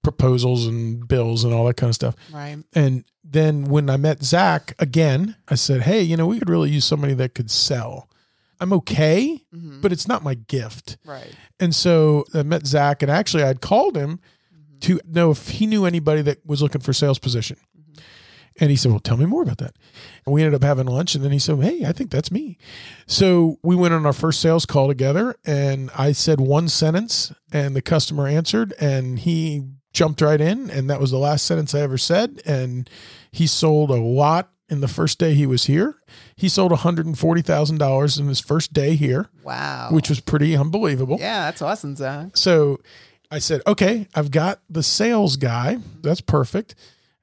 proposals 0.01 0.67
and 0.67 1.07
bills 1.07 1.45
and 1.45 1.53
all 1.53 1.65
that 1.65 1.77
kind 1.77 1.89
of 1.89 1.95
stuff. 1.95 2.15
Right. 2.31 2.57
And 2.73 3.05
then 3.23 3.65
when 3.65 3.89
I 3.89 3.95
met 3.95 4.21
Zach 4.21 4.75
again, 4.79 5.37
I 5.47 5.55
said, 5.55 5.83
"Hey, 5.83 6.01
you 6.01 6.17
know, 6.17 6.27
we 6.27 6.39
could 6.39 6.49
really 6.49 6.69
use 6.69 6.85
somebody 6.85 7.13
that 7.15 7.33
could 7.33 7.49
sell." 7.49 8.09
I'm 8.59 8.73
okay, 8.73 9.41
mm-hmm. 9.53 9.81
but 9.81 9.91
it's 9.91 10.07
not 10.07 10.23
my 10.23 10.35
gift. 10.35 10.97
Right. 11.05 11.33
And 11.59 11.73
so 11.73 12.25
I 12.33 12.43
met 12.43 12.67
Zach, 12.67 13.01
and 13.01 13.09
actually, 13.09 13.43
I'd 13.43 13.61
called 13.61 13.95
him 13.95 14.19
mm-hmm. 14.53 14.79
to 14.79 14.99
know 15.05 15.31
if 15.31 15.49
he 15.49 15.65
knew 15.65 15.85
anybody 15.85 16.21
that 16.23 16.45
was 16.45 16.61
looking 16.61 16.81
for 16.81 16.91
sales 16.91 17.19
position. 17.19 17.57
And 18.59 18.69
he 18.69 18.75
said, 18.75 18.91
Well, 18.91 18.99
tell 18.99 19.17
me 19.17 19.25
more 19.25 19.43
about 19.43 19.57
that. 19.59 19.75
And 20.25 20.33
we 20.33 20.43
ended 20.43 20.55
up 20.61 20.65
having 20.65 20.87
lunch. 20.87 21.15
And 21.15 21.23
then 21.23 21.31
he 21.31 21.39
said, 21.39 21.59
Hey, 21.59 21.85
I 21.85 21.91
think 21.91 22.11
that's 22.11 22.31
me. 22.31 22.57
So 23.07 23.59
we 23.63 23.75
went 23.75 23.93
on 23.93 24.05
our 24.05 24.13
first 24.13 24.41
sales 24.41 24.65
call 24.65 24.87
together. 24.87 25.35
And 25.45 25.89
I 25.97 26.11
said 26.11 26.39
one 26.39 26.69
sentence, 26.69 27.33
and 27.51 27.75
the 27.75 27.81
customer 27.81 28.27
answered, 28.27 28.73
and 28.79 29.19
he 29.19 29.63
jumped 29.93 30.21
right 30.21 30.41
in. 30.41 30.69
And 30.69 30.89
that 30.89 30.99
was 30.99 31.11
the 31.11 31.17
last 31.17 31.45
sentence 31.45 31.73
I 31.73 31.81
ever 31.81 31.97
said. 31.97 32.41
And 32.45 32.89
he 33.31 33.47
sold 33.47 33.89
a 33.89 33.95
lot 33.95 34.49
in 34.69 34.81
the 34.81 34.87
first 34.87 35.19
day 35.19 35.33
he 35.33 35.45
was 35.45 35.65
here. 35.65 35.97
He 36.35 36.49
sold 36.49 36.71
$140,000 36.71 38.19
in 38.19 38.27
his 38.27 38.39
first 38.39 38.73
day 38.73 38.95
here. 38.95 39.29
Wow. 39.43 39.89
Which 39.91 40.09
was 40.09 40.19
pretty 40.19 40.55
unbelievable. 40.55 41.17
Yeah, 41.19 41.45
that's 41.45 41.61
awesome, 41.61 41.95
Zach. 41.95 42.35
So 42.37 42.79
I 43.29 43.39
said, 43.39 43.61
okay, 43.67 44.07
I've 44.15 44.31
got 44.31 44.61
the 44.69 44.83
sales 44.83 45.37
guy. 45.37 45.77
That's 46.01 46.21
perfect. 46.21 46.75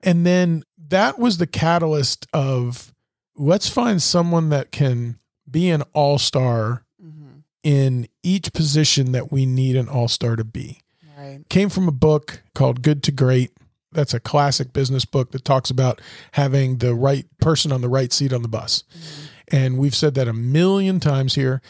And 0.02 0.26
then 0.26 0.64
that 0.88 1.18
was 1.18 1.38
the 1.38 1.46
catalyst 1.46 2.26
of 2.32 2.94
let's 3.36 3.68
find 3.68 4.02
someone 4.02 4.50
that 4.50 4.70
can 4.70 5.18
be 5.50 5.70
an 5.70 5.82
all 5.92 6.18
star 6.18 6.84
mm-hmm. 7.02 7.40
in 7.62 8.08
each 8.22 8.52
position 8.52 9.12
that 9.12 9.32
we 9.32 9.46
need 9.46 9.76
an 9.76 9.88
all 9.88 10.08
star 10.08 10.36
to 10.36 10.44
be. 10.44 10.80
Right. 11.16 11.40
Came 11.48 11.68
from 11.68 11.88
a 11.88 11.92
book 11.92 12.42
called 12.54 12.82
Good 12.82 13.02
to 13.04 13.12
Great. 13.12 13.52
That's 13.92 14.14
a 14.14 14.20
classic 14.20 14.72
business 14.72 15.04
book 15.04 15.32
that 15.32 15.44
talks 15.44 15.70
about 15.70 16.00
having 16.32 16.78
the 16.78 16.94
right 16.94 17.26
person 17.40 17.72
on 17.72 17.80
the 17.80 17.88
right 17.88 18.12
seat 18.12 18.32
on 18.32 18.42
the 18.42 18.48
bus. 18.48 18.84
Mm-hmm. 18.90 19.26
And 19.52 19.78
we've 19.78 19.96
said 19.96 20.14
that 20.14 20.28
a 20.28 20.32
million 20.32 21.00
times 21.00 21.34
here 21.34 21.60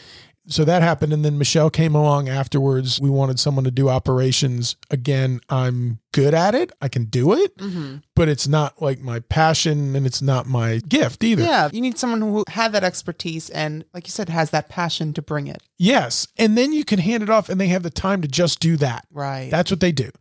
so 0.47 0.65
that 0.65 0.81
happened 0.81 1.13
and 1.13 1.23
then 1.23 1.37
michelle 1.37 1.69
came 1.69 1.95
along 1.95 2.27
afterwards 2.27 2.99
we 2.99 3.09
wanted 3.09 3.39
someone 3.39 3.63
to 3.63 3.71
do 3.71 3.89
operations 3.89 4.75
again 4.89 5.39
i'm 5.49 5.99
good 6.11 6.33
at 6.33 6.53
it 6.53 6.71
i 6.81 6.87
can 6.87 7.05
do 7.05 7.33
it 7.33 7.55
mm-hmm. 7.57 7.97
but 8.15 8.27
it's 8.27 8.47
not 8.47 8.81
like 8.81 8.99
my 8.99 9.19
passion 9.19 9.95
and 9.95 10.05
it's 10.05 10.21
not 10.21 10.45
my 10.45 10.79
gift 10.87 11.23
either. 11.23 11.43
Yeah 11.43 11.69
you 11.71 11.81
need 11.81 11.97
someone 11.97 12.21
who 12.21 12.43
had 12.47 12.71
that 12.73 12.83
expertise 12.83 13.49
and 13.49 13.85
like 13.93 14.07
you 14.07 14.11
said 14.11 14.29
has 14.29 14.51
that 14.51 14.69
passion 14.69 15.13
to 15.13 15.21
bring 15.21 15.47
it. 15.47 15.61
Yes 15.77 16.27
and 16.37 16.57
then 16.57 16.73
you 16.73 16.83
can 16.83 16.99
hand 16.99 17.23
it 17.23 17.29
off 17.29 17.49
and 17.49 17.59
they 17.59 17.67
have 17.67 17.83
the 17.83 17.89
time 17.89 18.21
to 18.21 18.27
just 18.27 18.59
do 18.59 18.77
that. 18.77 19.05
Right. 19.11 19.49
That's 19.49 19.71
what 19.71 19.79
they 19.79 19.91
do. 19.91 20.11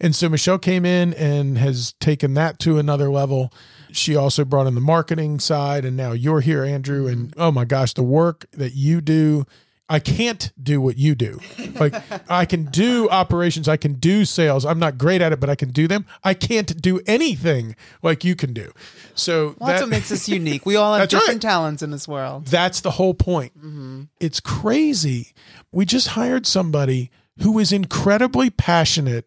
And 0.00 0.14
so 0.14 0.28
michelle 0.28 0.58
came 0.58 0.84
in 0.84 1.14
and 1.14 1.58
has 1.58 1.94
taken 2.00 2.34
that 2.34 2.58
to 2.60 2.78
another 2.78 3.10
level. 3.10 3.52
She 3.92 4.16
also 4.16 4.44
brought 4.44 4.66
in 4.66 4.74
the 4.74 4.80
marketing 4.80 5.40
side 5.40 5.84
and 5.84 5.96
now 5.96 6.12
you're 6.12 6.40
here 6.40 6.64
andrew 6.64 7.06
and 7.06 7.32
oh 7.36 7.50
my 7.50 7.64
gosh 7.64 7.94
the 7.94 8.02
work 8.02 8.46
that 8.52 8.74
you 8.74 9.00
do 9.00 9.46
I 9.90 10.00
can't 10.00 10.52
do 10.62 10.80
what 10.80 10.98
you 10.98 11.14
do. 11.14 11.40
Like 11.80 11.94
I 12.30 12.44
can 12.44 12.64
do 12.64 13.08
operations, 13.08 13.68
I 13.68 13.78
can 13.78 13.94
do 13.94 14.24
sales. 14.26 14.66
I'm 14.66 14.78
not 14.78 14.98
great 14.98 15.22
at 15.22 15.32
it, 15.32 15.40
but 15.40 15.48
I 15.48 15.54
can 15.54 15.70
do 15.70 15.88
them. 15.88 16.04
I 16.22 16.34
can't 16.34 16.80
do 16.80 17.00
anything 17.06 17.74
like 18.02 18.22
you 18.22 18.36
can 18.36 18.52
do. 18.52 18.72
So 19.14 19.54
well, 19.58 19.68
that's 19.68 19.80
what 19.80 19.88
makes 19.88 20.12
us 20.12 20.28
unique. 20.28 20.66
We 20.66 20.76
all 20.76 20.94
have 20.98 21.08
different 21.08 21.42
right. 21.44 21.50
talents 21.50 21.82
in 21.82 21.90
this 21.90 22.06
world. 22.06 22.46
That's 22.46 22.82
the 22.82 22.92
whole 22.92 23.14
point. 23.14 23.56
Mm-hmm. 23.56 24.02
It's 24.20 24.40
crazy. 24.40 25.32
We 25.72 25.86
just 25.86 26.08
hired 26.08 26.46
somebody 26.46 27.10
who 27.42 27.58
is 27.58 27.72
incredibly 27.72 28.50
passionate 28.50 29.26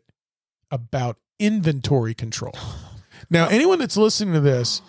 about 0.70 1.18
inventory 1.40 2.14
control. 2.14 2.54
Now, 3.30 3.48
anyone 3.48 3.80
that's 3.80 3.96
listening 3.96 4.34
to 4.34 4.42
this 4.42 4.82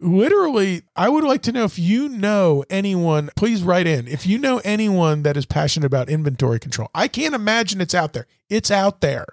literally 0.00 0.82
i 0.94 1.08
would 1.08 1.24
like 1.24 1.42
to 1.42 1.52
know 1.52 1.64
if 1.64 1.78
you 1.78 2.08
know 2.08 2.64
anyone 2.70 3.30
please 3.36 3.62
write 3.62 3.86
in. 3.86 4.06
If 4.06 4.26
you 4.26 4.38
know 4.38 4.60
anyone 4.64 5.22
that 5.22 5.36
is 5.36 5.46
passionate 5.46 5.86
about 5.86 6.08
inventory 6.08 6.58
control 6.58 6.90
i 6.94 7.08
can't 7.08 7.34
imagine 7.34 7.80
it's 7.80 7.94
out 7.94 8.12
there. 8.12 8.26
It's 8.48 8.70
out 8.70 9.00
there. 9.00 9.26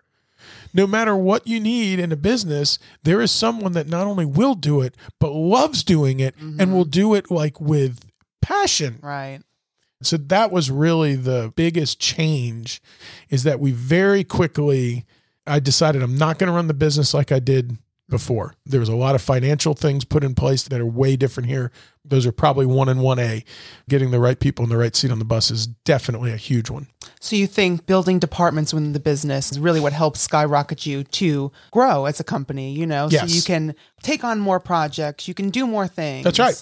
No 0.73 0.87
matter 0.87 1.15
what 1.15 1.45
you 1.45 1.59
need 1.59 1.99
in 1.99 2.11
a 2.11 2.17
business 2.17 2.79
there 3.03 3.21
is 3.21 3.31
someone 3.31 3.73
that 3.73 3.87
not 3.87 4.07
only 4.07 4.25
will 4.25 4.55
do 4.55 4.81
it 4.81 4.95
but 5.19 5.31
loves 5.31 5.83
doing 5.83 6.19
it 6.19 6.35
mm-hmm. 6.37 6.59
and 6.59 6.73
will 6.73 6.85
do 6.85 7.13
it 7.13 7.29
like 7.29 7.59
with 7.59 8.09
passion. 8.41 8.99
Right. 9.01 9.39
So 10.01 10.17
that 10.17 10.51
was 10.51 10.69
really 10.69 11.15
the 11.15 11.53
biggest 11.55 11.99
change 11.99 12.81
is 13.29 13.43
that 13.43 13.59
we 13.59 13.71
very 13.71 14.23
quickly 14.23 15.05
i 15.45 15.59
decided 15.59 16.01
i'm 16.01 16.15
not 16.15 16.37
going 16.39 16.47
to 16.47 16.53
run 16.53 16.67
the 16.67 16.73
business 16.73 17.13
like 17.13 17.31
i 17.31 17.39
did 17.39 17.77
before. 18.09 18.55
There 18.65 18.79
was 18.79 18.89
a 18.89 18.95
lot 18.95 19.15
of 19.15 19.21
financial 19.21 19.73
things 19.73 20.05
put 20.05 20.23
in 20.23 20.35
place 20.35 20.63
that 20.63 20.79
are 20.79 20.85
way 20.85 21.15
different 21.15 21.49
here. 21.49 21.71
Those 22.05 22.25
are 22.25 22.31
probably 22.31 22.65
one 22.65 22.89
and 22.89 23.01
one 23.01 23.17
A. 23.19 23.43
Getting 23.89 24.11
the 24.11 24.19
right 24.19 24.39
people 24.39 24.63
in 24.63 24.69
the 24.69 24.77
right 24.77 24.95
seat 24.95 25.11
on 25.11 25.19
the 25.19 25.25
bus 25.25 25.49
is 25.49 25.67
definitely 25.67 26.31
a 26.31 26.37
huge 26.37 26.69
one. 26.69 26.87
So 27.19 27.35
you 27.35 27.47
think 27.47 27.85
building 27.85 28.19
departments 28.19 28.73
within 28.73 28.93
the 28.93 28.99
business 28.99 29.51
is 29.51 29.59
really 29.59 29.79
what 29.79 29.93
helps 29.93 30.19
skyrocket 30.19 30.85
you 30.85 31.03
to 31.05 31.51
grow 31.71 32.05
as 32.05 32.19
a 32.19 32.23
company, 32.23 32.73
you 32.73 32.85
know? 32.85 33.07
Yes. 33.09 33.29
So 33.29 33.35
you 33.35 33.41
can 33.41 33.75
take 34.01 34.23
on 34.23 34.39
more 34.39 34.59
projects, 34.59 35.27
you 35.27 35.33
can 35.33 35.49
do 35.49 35.65
more 35.65 35.87
things. 35.87 36.25
That's 36.25 36.39
right. 36.39 36.61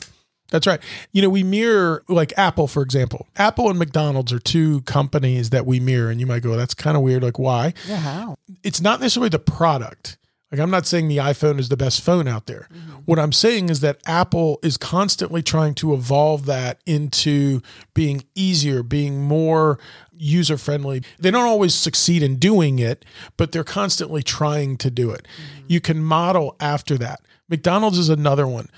That's 0.51 0.67
right. 0.67 0.81
You 1.13 1.21
know, 1.21 1.29
we 1.29 1.43
mirror 1.43 2.03
like 2.07 2.33
Apple, 2.37 2.67
for 2.67 2.83
example. 2.83 3.27
Apple 3.37 3.69
and 3.69 3.79
McDonald's 3.79 4.33
are 4.33 4.39
two 4.39 4.81
companies 4.81 5.49
that 5.49 5.65
we 5.65 5.79
mirror, 5.79 6.11
and 6.11 6.19
you 6.19 6.27
might 6.27 6.43
go, 6.43 6.57
"That's 6.57 6.73
kind 6.73 6.97
of 6.97 7.03
weird." 7.03 7.23
Like, 7.23 7.39
why? 7.39 7.73
Yeah, 7.87 7.97
how? 7.97 8.35
It's 8.61 8.81
not 8.81 8.99
necessarily 8.99 9.29
the 9.29 9.39
product. 9.39 10.17
Like, 10.51 10.59
I'm 10.59 10.69
not 10.69 10.85
saying 10.85 11.07
the 11.07 11.17
iPhone 11.17 11.59
is 11.59 11.69
the 11.69 11.77
best 11.77 12.01
phone 12.01 12.27
out 12.27 12.45
there. 12.45 12.67
Mm-hmm. 12.73 12.91
What 13.05 13.19
I'm 13.19 13.31
saying 13.31 13.69
is 13.69 13.79
that 13.79 13.99
Apple 14.05 14.59
is 14.61 14.75
constantly 14.75 15.41
trying 15.41 15.75
to 15.75 15.93
evolve 15.93 16.45
that 16.45 16.81
into 16.85 17.61
being 17.93 18.25
easier, 18.35 18.83
being 18.83 19.21
more 19.21 19.79
user 20.11 20.57
friendly. 20.57 21.03
They 21.19 21.31
don't 21.31 21.47
always 21.47 21.73
succeed 21.73 22.21
in 22.21 22.35
doing 22.35 22.79
it, 22.79 23.05
but 23.37 23.53
they're 23.53 23.63
constantly 23.63 24.21
trying 24.23 24.77
to 24.77 24.91
do 24.91 25.11
it. 25.11 25.25
Mm-hmm. 25.25 25.65
You 25.67 25.81
can 25.81 26.03
model 26.03 26.57
after 26.59 26.97
that. 26.97 27.21
McDonald's 27.47 27.97
is 27.97 28.09
another 28.09 28.45
one. 28.45 28.69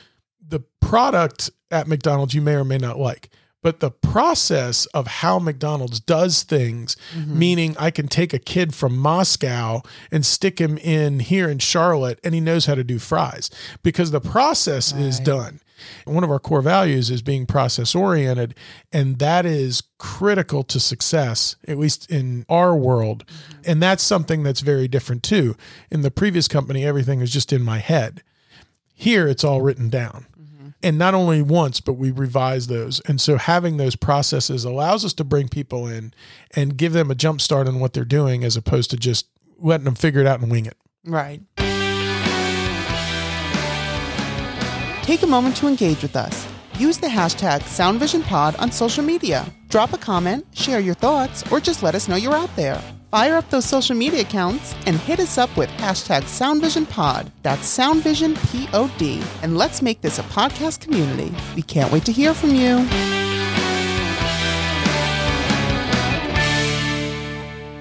The 0.47 0.59
product 0.79 1.49
at 1.71 1.87
McDonald's 1.87 2.35
you 2.35 2.41
may 2.41 2.53
or 2.53 2.63
may 2.63 2.77
not 2.77 2.99
like 2.99 3.29
but 3.63 3.79
the 3.79 3.89
process 3.89 4.85
of 4.87 5.07
how 5.07 5.39
McDonald's 5.39 5.99
does 5.99 6.43
things, 6.43 6.95
mm-hmm. 7.15 7.39
meaning 7.39 7.75
I 7.79 7.89
can 7.89 8.07
take 8.07 8.33
a 8.33 8.39
kid 8.39 8.75
from 8.75 8.95
Moscow 8.95 9.81
and 10.11 10.25
stick 10.25 10.59
him 10.59 10.77
in 10.77 11.19
here 11.19 11.49
in 11.49 11.59
Charlotte 11.59 12.19
and 12.23 12.35
he 12.35 12.41
knows 12.41 12.67
how 12.67 12.75
to 12.75 12.83
do 12.83 12.99
fries 12.99 13.49
because 13.81 14.11
the 14.11 14.21
process 14.21 14.93
right. 14.93 15.01
is 15.01 15.19
done. 15.19 15.61
One 16.05 16.23
of 16.23 16.31
our 16.31 16.39
core 16.39 16.61
values 16.61 17.09
is 17.09 17.21
being 17.21 17.45
process 17.45 17.93
oriented, 17.93 18.55
and 18.93 19.19
that 19.19 19.45
is 19.45 19.83
critical 19.97 20.63
to 20.63 20.79
success, 20.79 21.57
at 21.67 21.77
least 21.77 22.09
in 22.09 22.45
our 22.47 22.75
world. 22.75 23.25
Mm-hmm. 23.25 23.61
And 23.65 23.83
that's 23.83 24.03
something 24.03 24.43
that's 24.43 24.61
very 24.61 24.87
different 24.87 25.23
too. 25.23 25.57
In 25.89 26.01
the 26.01 26.11
previous 26.11 26.47
company, 26.47 26.85
everything 26.85 27.19
is 27.19 27.31
just 27.31 27.51
in 27.51 27.63
my 27.63 27.79
head. 27.79 28.23
Here, 28.93 29.27
it's 29.27 29.43
all 29.43 29.61
written 29.61 29.89
down 29.89 30.27
And 30.83 30.97
not 30.97 31.13
only 31.13 31.41
once, 31.41 31.79
but 31.79 31.93
we 31.93 32.11
revise 32.11 32.67
those. 32.67 32.99
And 33.07 33.21
so 33.21 33.37
having 33.37 33.77
those 33.77 33.95
processes 33.95 34.65
allows 34.65 35.05
us 35.05 35.13
to 35.13 35.23
bring 35.23 35.47
people 35.47 35.87
in 35.87 36.13
and 36.53 36.75
give 36.75 36.91
them 36.91 37.09
a 37.09 37.15
jump 37.15 37.39
start 37.39 37.69
on 37.69 37.79
what 37.79 37.93
they're 37.93 38.03
doing 38.03 38.43
as 38.43 38.57
opposed 38.57 38.91
to 38.91 38.97
just 38.97 39.27
letting 39.57 39.85
them 39.85 39.95
figure 39.95 40.19
it 40.19 40.27
out 40.27 40.41
and 40.41 40.51
wing 40.51 40.65
it. 40.65 40.75
Right. 41.05 41.41
Take 45.03 45.23
a 45.23 45.27
moment 45.27 45.55
to 45.57 45.67
engage 45.67 46.01
with 46.01 46.17
us. 46.17 46.47
Use 46.77 46.97
the 46.97 47.07
hashtag 47.07 47.61
SoundVisionPod 47.61 48.59
on 48.59 48.71
social 48.71 49.03
media. 49.03 49.45
Drop 49.69 49.93
a 49.93 49.97
comment, 49.97 50.45
share 50.53 50.79
your 50.79 50.95
thoughts, 50.95 51.49
or 51.51 51.59
just 51.59 51.81
let 51.83 51.95
us 51.95 52.07
know 52.07 52.15
you're 52.15 52.35
out 52.35 52.53
there. 52.55 52.81
Fire 53.13 53.35
up 53.35 53.47
those 53.51 53.65
social 53.65 53.95
media 53.95 54.21
accounts 54.21 54.73
and 54.87 54.95
hit 54.95 55.19
us 55.19 55.37
up 55.37 55.55
with 55.55 55.69
hashtag 55.73 56.23
SoundVisionPod. 56.23 57.29
That's 57.43 57.61
SoundVisionPod. 57.77 59.43
And 59.43 59.55
let's 59.55 59.83
make 59.83 60.01
this 60.01 60.17
a 60.17 60.23
podcast 60.23 60.79
community. 60.79 61.31
We 61.55 61.61
can't 61.61 61.93
wait 61.93 62.05
to 62.05 62.11
hear 62.11 62.33
from 62.33 62.55
you. 62.55 62.79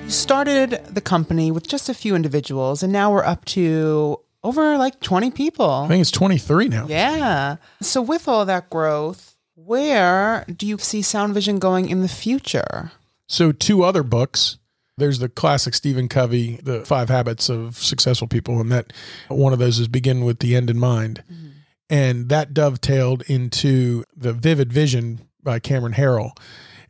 You 0.04 0.10
started 0.10 0.84
the 0.94 1.00
company 1.00 1.50
with 1.50 1.66
just 1.66 1.88
a 1.88 1.94
few 1.94 2.14
individuals, 2.14 2.82
and 2.82 2.92
now 2.92 3.10
we're 3.10 3.24
up 3.24 3.46
to 3.46 4.20
over 4.44 4.76
like 4.76 5.00
20 5.00 5.30
people. 5.30 5.70
I 5.70 5.88
think 5.88 6.02
it's 6.02 6.10
23 6.10 6.68
now. 6.68 6.84
Yeah. 6.88 7.56
So, 7.80 8.02
with 8.02 8.28
all 8.28 8.44
that 8.44 8.68
growth, 8.68 9.34
where 9.54 10.44
do 10.54 10.66
you 10.66 10.76
see 10.76 11.00
Sound 11.00 11.32
Vision 11.32 11.58
going 11.58 11.88
in 11.88 12.02
the 12.02 12.08
future? 12.08 12.92
So, 13.28 13.50
two 13.50 13.82
other 13.82 14.02
books. 14.02 14.58
There's 14.98 15.18
the 15.18 15.28
classic 15.28 15.74
Stephen 15.74 16.08
Covey, 16.08 16.60
The 16.62 16.84
Five 16.84 17.08
Habits 17.08 17.48
of 17.48 17.78
Successful 17.78 18.28
People, 18.28 18.60
and 18.60 18.70
that 18.70 18.92
one 19.28 19.52
of 19.52 19.58
those 19.58 19.78
is 19.78 19.88
Begin 19.88 20.24
with 20.24 20.40
the 20.40 20.54
End 20.54 20.68
in 20.70 20.78
Mind. 20.78 21.22
Mm-hmm. 21.32 21.48
And 21.90 22.28
that 22.28 22.54
dovetailed 22.54 23.22
into 23.22 24.04
The 24.16 24.32
Vivid 24.32 24.72
Vision 24.72 25.28
by 25.42 25.58
Cameron 25.58 25.94
Herold. 25.94 26.38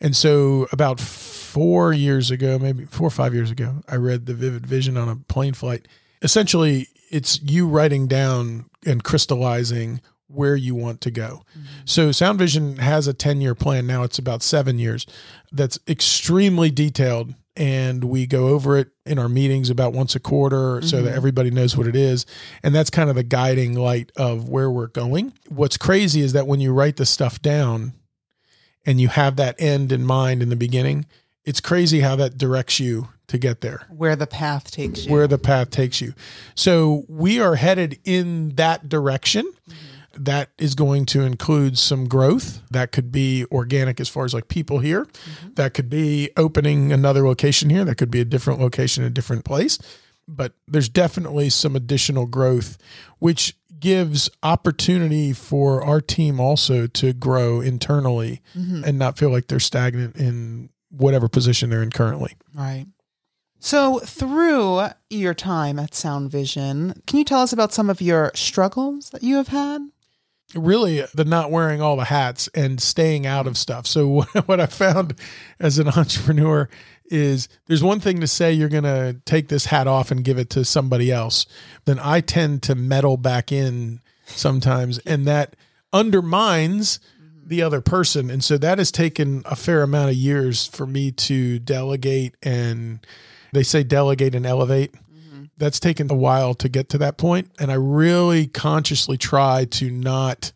And 0.00 0.16
so, 0.16 0.66
about 0.72 1.00
four 1.00 1.92
years 1.92 2.30
ago, 2.30 2.58
maybe 2.58 2.86
four 2.86 3.06
or 3.06 3.10
five 3.10 3.34
years 3.34 3.50
ago, 3.50 3.82
I 3.88 3.96
read 3.96 4.26
The 4.26 4.34
Vivid 4.34 4.66
Vision 4.66 4.96
on 4.96 5.08
a 5.08 5.16
plane 5.16 5.54
flight. 5.54 5.86
Essentially, 6.22 6.88
it's 7.10 7.40
you 7.42 7.68
writing 7.68 8.08
down 8.08 8.66
and 8.84 9.04
crystallizing 9.04 10.00
where 10.32 10.56
you 10.56 10.74
want 10.74 11.00
to 11.02 11.10
go. 11.10 11.42
Mm-hmm. 11.50 11.66
So 11.84 12.10
Sound 12.10 12.38
Vision 12.38 12.76
has 12.78 13.06
a 13.06 13.14
10 13.14 13.40
year 13.40 13.54
plan. 13.54 13.86
Now 13.86 14.02
it's 14.02 14.18
about 14.18 14.42
seven 14.42 14.78
years 14.78 15.06
that's 15.52 15.78
extremely 15.86 16.70
detailed. 16.70 17.34
And 17.54 18.04
we 18.04 18.26
go 18.26 18.48
over 18.48 18.78
it 18.78 18.88
in 19.04 19.18
our 19.18 19.28
meetings 19.28 19.68
about 19.68 19.92
once 19.92 20.14
a 20.14 20.20
quarter 20.20 20.76
mm-hmm. 20.76 20.86
so 20.86 21.02
that 21.02 21.08
mm-hmm. 21.08 21.16
everybody 21.16 21.50
knows 21.50 21.76
what 21.76 21.86
it 21.86 21.96
is. 21.96 22.24
And 22.62 22.74
that's 22.74 22.88
kind 22.88 23.10
of 23.10 23.16
the 23.16 23.22
guiding 23.22 23.74
light 23.74 24.10
of 24.16 24.48
where 24.48 24.70
we're 24.70 24.86
going. 24.86 25.34
What's 25.48 25.76
crazy 25.76 26.22
is 26.22 26.32
that 26.32 26.46
when 26.46 26.60
you 26.60 26.72
write 26.72 26.96
the 26.96 27.04
stuff 27.04 27.42
down 27.42 27.92
and 28.86 29.00
you 29.00 29.08
have 29.08 29.36
that 29.36 29.54
end 29.58 29.92
in 29.92 30.04
mind 30.04 30.42
in 30.42 30.48
the 30.48 30.56
beginning, 30.56 31.06
it's 31.44 31.60
crazy 31.60 32.00
how 32.00 32.16
that 32.16 32.38
directs 32.38 32.80
you 32.80 33.08
to 33.26 33.38
get 33.38 33.60
there. 33.60 33.86
Where 33.90 34.16
the 34.16 34.26
path 34.26 34.70
takes 34.70 35.06
you. 35.06 35.12
Where 35.12 35.26
the 35.26 35.38
path 35.38 35.70
takes 35.70 36.00
you. 36.00 36.14
So 36.54 37.04
we 37.08 37.40
are 37.40 37.56
headed 37.56 37.98
in 38.04 38.50
that 38.56 38.88
direction. 38.88 39.44
Mm-hmm. 39.44 39.91
That 40.14 40.50
is 40.58 40.74
going 40.74 41.06
to 41.06 41.22
include 41.22 41.78
some 41.78 42.06
growth. 42.06 42.60
That 42.70 42.92
could 42.92 43.10
be 43.12 43.44
organic 43.50 44.00
as 44.00 44.08
far 44.08 44.24
as 44.24 44.34
like 44.34 44.48
people 44.48 44.78
here. 44.78 45.04
Mm-hmm. 45.04 45.54
That 45.54 45.74
could 45.74 45.88
be 45.88 46.30
opening 46.36 46.92
another 46.92 47.26
location 47.26 47.70
here. 47.70 47.84
That 47.84 47.96
could 47.96 48.10
be 48.10 48.20
a 48.20 48.24
different 48.24 48.60
location, 48.60 49.04
a 49.04 49.10
different 49.10 49.44
place. 49.44 49.78
But 50.28 50.52
there's 50.68 50.88
definitely 50.88 51.50
some 51.50 51.74
additional 51.74 52.26
growth, 52.26 52.78
which 53.18 53.56
gives 53.82 54.30
opportunity 54.44 55.32
for 55.32 55.82
our 55.82 56.00
team 56.00 56.38
also 56.38 56.86
to 56.86 57.12
grow 57.12 57.60
internally 57.60 58.40
mm-hmm. 58.56 58.84
and 58.84 58.98
not 58.98 59.18
feel 59.18 59.30
like 59.30 59.48
they're 59.48 59.58
stagnant 59.58 60.16
in 60.16 60.70
whatever 60.88 61.28
position 61.28 61.68
they're 61.68 61.82
in 61.82 61.90
currently. 61.90 62.36
Right. 62.54 62.86
So, 63.58 64.00
through 64.00 64.88
your 65.08 65.34
time 65.34 65.78
at 65.78 65.94
Sound 65.94 66.30
Vision, 66.32 67.00
can 67.06 67.18
you 67.18 67.24
tell 67.24 67.42
us 67.42 67.52
about 67.52 67.72
some 67.72 67.88
of 67.90 68.00
your 68.00 68.32
struggles 68.34 69.10
that 69.10 69.22
you 69.22 69.36
have 69.36 69.48
had? 69.48 69.82
Really, 70.54 71.04
the 71.14 71.24
not 71.24 71.50
wearing 71.50 71.80
all 71.80 71.96
the 71.96 72.04
hats 72.04 72.48
and 72.54 72.80
staying 72.80 73.26
out 73.26 73.46
of 73.46 73.56
stuff. 73.56 73.86
So, 73.86 74.22
what 74.46 74.60
I 74.60 74.66
found 74.66 75.14
as 75.58 75.78
an 75.78 75.88
entrepreneur 75.96 76.68
is 77.06 77.48
there's 77.66 77.82
one 77.82 78.00
thing 78.00 78.20
to 78.20 78.26
say 78.26 78.52
you're 78.52 78.68
going 78.68 78.84
to 78.84 79.20
take 79.24 79.48
this 79.48 79.66
hat 79.66 79.86
off 79.86 80.10
and 80.10 80.24
give 80.24 80.38
it 80.38 80.50
to 80.50 80.64
somebody 80.64 81.12
else. 81.12 81.46
Then 81.84 81.98
I 81.98 82.20
tend 82.20 82.62
to 82.64 82.74
meddle 82.74 83.16
back 83.16 83.52
in 83.52 84.00
sometimes, 84.24 84.98
and 85.00 85.26
that 85.26 85.56
undermines 85.92 86.98
mm-hmm. 86.98 87.48
the 87.48 87.62
other 87.62 87.80
person. 87.80 88.30
And 88.30 88.42
so 88.42 88.56
that 88.58 88.78
has 88.78 88.90
taken 88.90 89.42
a 89.44 89.56
fair 89.56 89.82
amount 89.82 90.10
of 90.10 90.16
years 90.16 90.66
for 90.66 90.86
me 90.86 91.12
to 91.12 91.58
delegate 91.58 92.34
and 92.42 93.06
they 93.52 93.62
say 93.62 93.82
delegate 93.82 94.34
and 94.34 94.46
elevate. 94.46 94.94
That's 95.62 95.78
taken 95.78 96.10
a 96.10 96.16
while 96.16 96.54
to 96.54 96.68
get 96.68 96.88
to 96.88 96.98
that 96.98 97.16
point, 97.16 97.52
and 97.60 97.70
I 97.70 97.74
really 97.74 98.48
consciously 98.48 99.16
try 99.16 99.64
to 99.66 99.90
not 99.90 100.50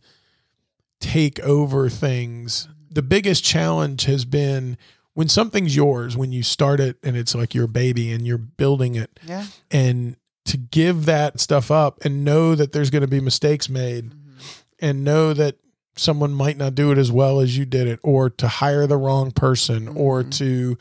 take 0.99 1.39
over 1.39 1.89
things. 1.89 2.67
The 2.91 3.03
biggest 3.03 3.45
challenge 3.45 4.07
has 4.07 4.25
been 4.25 4.77
when 5.15 5.29
something's 5.29 5.77
yours, 5.77 6.17
when 6.17 6.33
you 6.33 6.43
start 6.43 6.81
it 6.81 6.97
and 7.05 7.17
it's 7.17 7.37
like 7.37 7.55
your 7.55 7.69
baby 7.69 8.11
and 8.11 8.27
you're 8.27 8.37
building 8.37 8.97
it. 8.97 9.21
Yeah. 9.25 9.47
And 9.71 10.17
to 10.47 10.57
give 10.57 11.05
that 11.05 11.39
stuff 11.39 11.71
up 11.71 12.05
and 12.05 12.25
know 12.25 12.57
that 12.57 12.73
there's 12.73 12.91
going 12.91 13.03
to 13.03 13.07
be 13.07 13.21
mistakes 13.21 13.69
made 13.69 14.07
mm-hmm. 14.07 14.41
and 14.81 15.05
know 15.05 15.33
that 15.35 15.55
someone 15.95 16.35
might 16.35 16.57
not 16.57 16.75
do 16.75 16.91
it 16.91 16.99
as 16.99 17.13
well 17.13 17.39
as 17.39 17.57
you 17.57 17.65
did 17.65 17.87
it 17.87 18.01
or 18.03 18.29
to 18.29 18.49
hire 18.49 18.89
the 18.89 18.97
wrong 18.97 19.31
person 19.31 19.87
mm-hmm. 19.87 19.99
or 19.99 20.25
to 20.25 20.77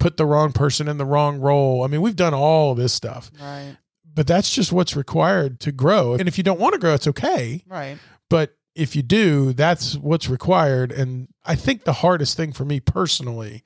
put 0.00 0.16
the 0.16 0.26
wrong 0.26 0.50
person 0.50 0.88
in 0.88 0.98
the 0.98 1.04
wrong 1.04 1.38
role. 1.38 1.84
I 1.84 1.86
mean, 1.86 2.00
we've 2.00 2.16
done 2.16 2.34
all 2.34 2.74
this 2.74 2.92
stuff. 2.92 3.30
Right. 3.40 3.76
But 4.12 4.26
that's 4.26 4.52
just 4.52 4.72
what's 4.72 4.96
required 4.96 5.60
to 5.60 5.70
grow. 5.70 6.14
And 6.14 6.26
if 6.26 6.36
you 6.36 6.42
don't 6.42 6.58
want 6.58 6.72
to 6.72 6.80
grow, 6.80 6.94
it's 6.94 7.06
okay. 7.06 7.62
Right. 7.68 7.98
But 8.28 8.56
if 8.74 8.96
you 8.96 9.02
do, 9.02 9.52
that's 9.52 9.94
what's 9.94 10.28
required. 10.28 10.90
And 10.90 11.28
I 11.44 11.54
think 11.54 11.84
the 11.84 11.92
hardest 11.92 12.36
thing 12.36 12.52
for 12.52 12.64
me 12.64 12.80
personally 12.80 13.62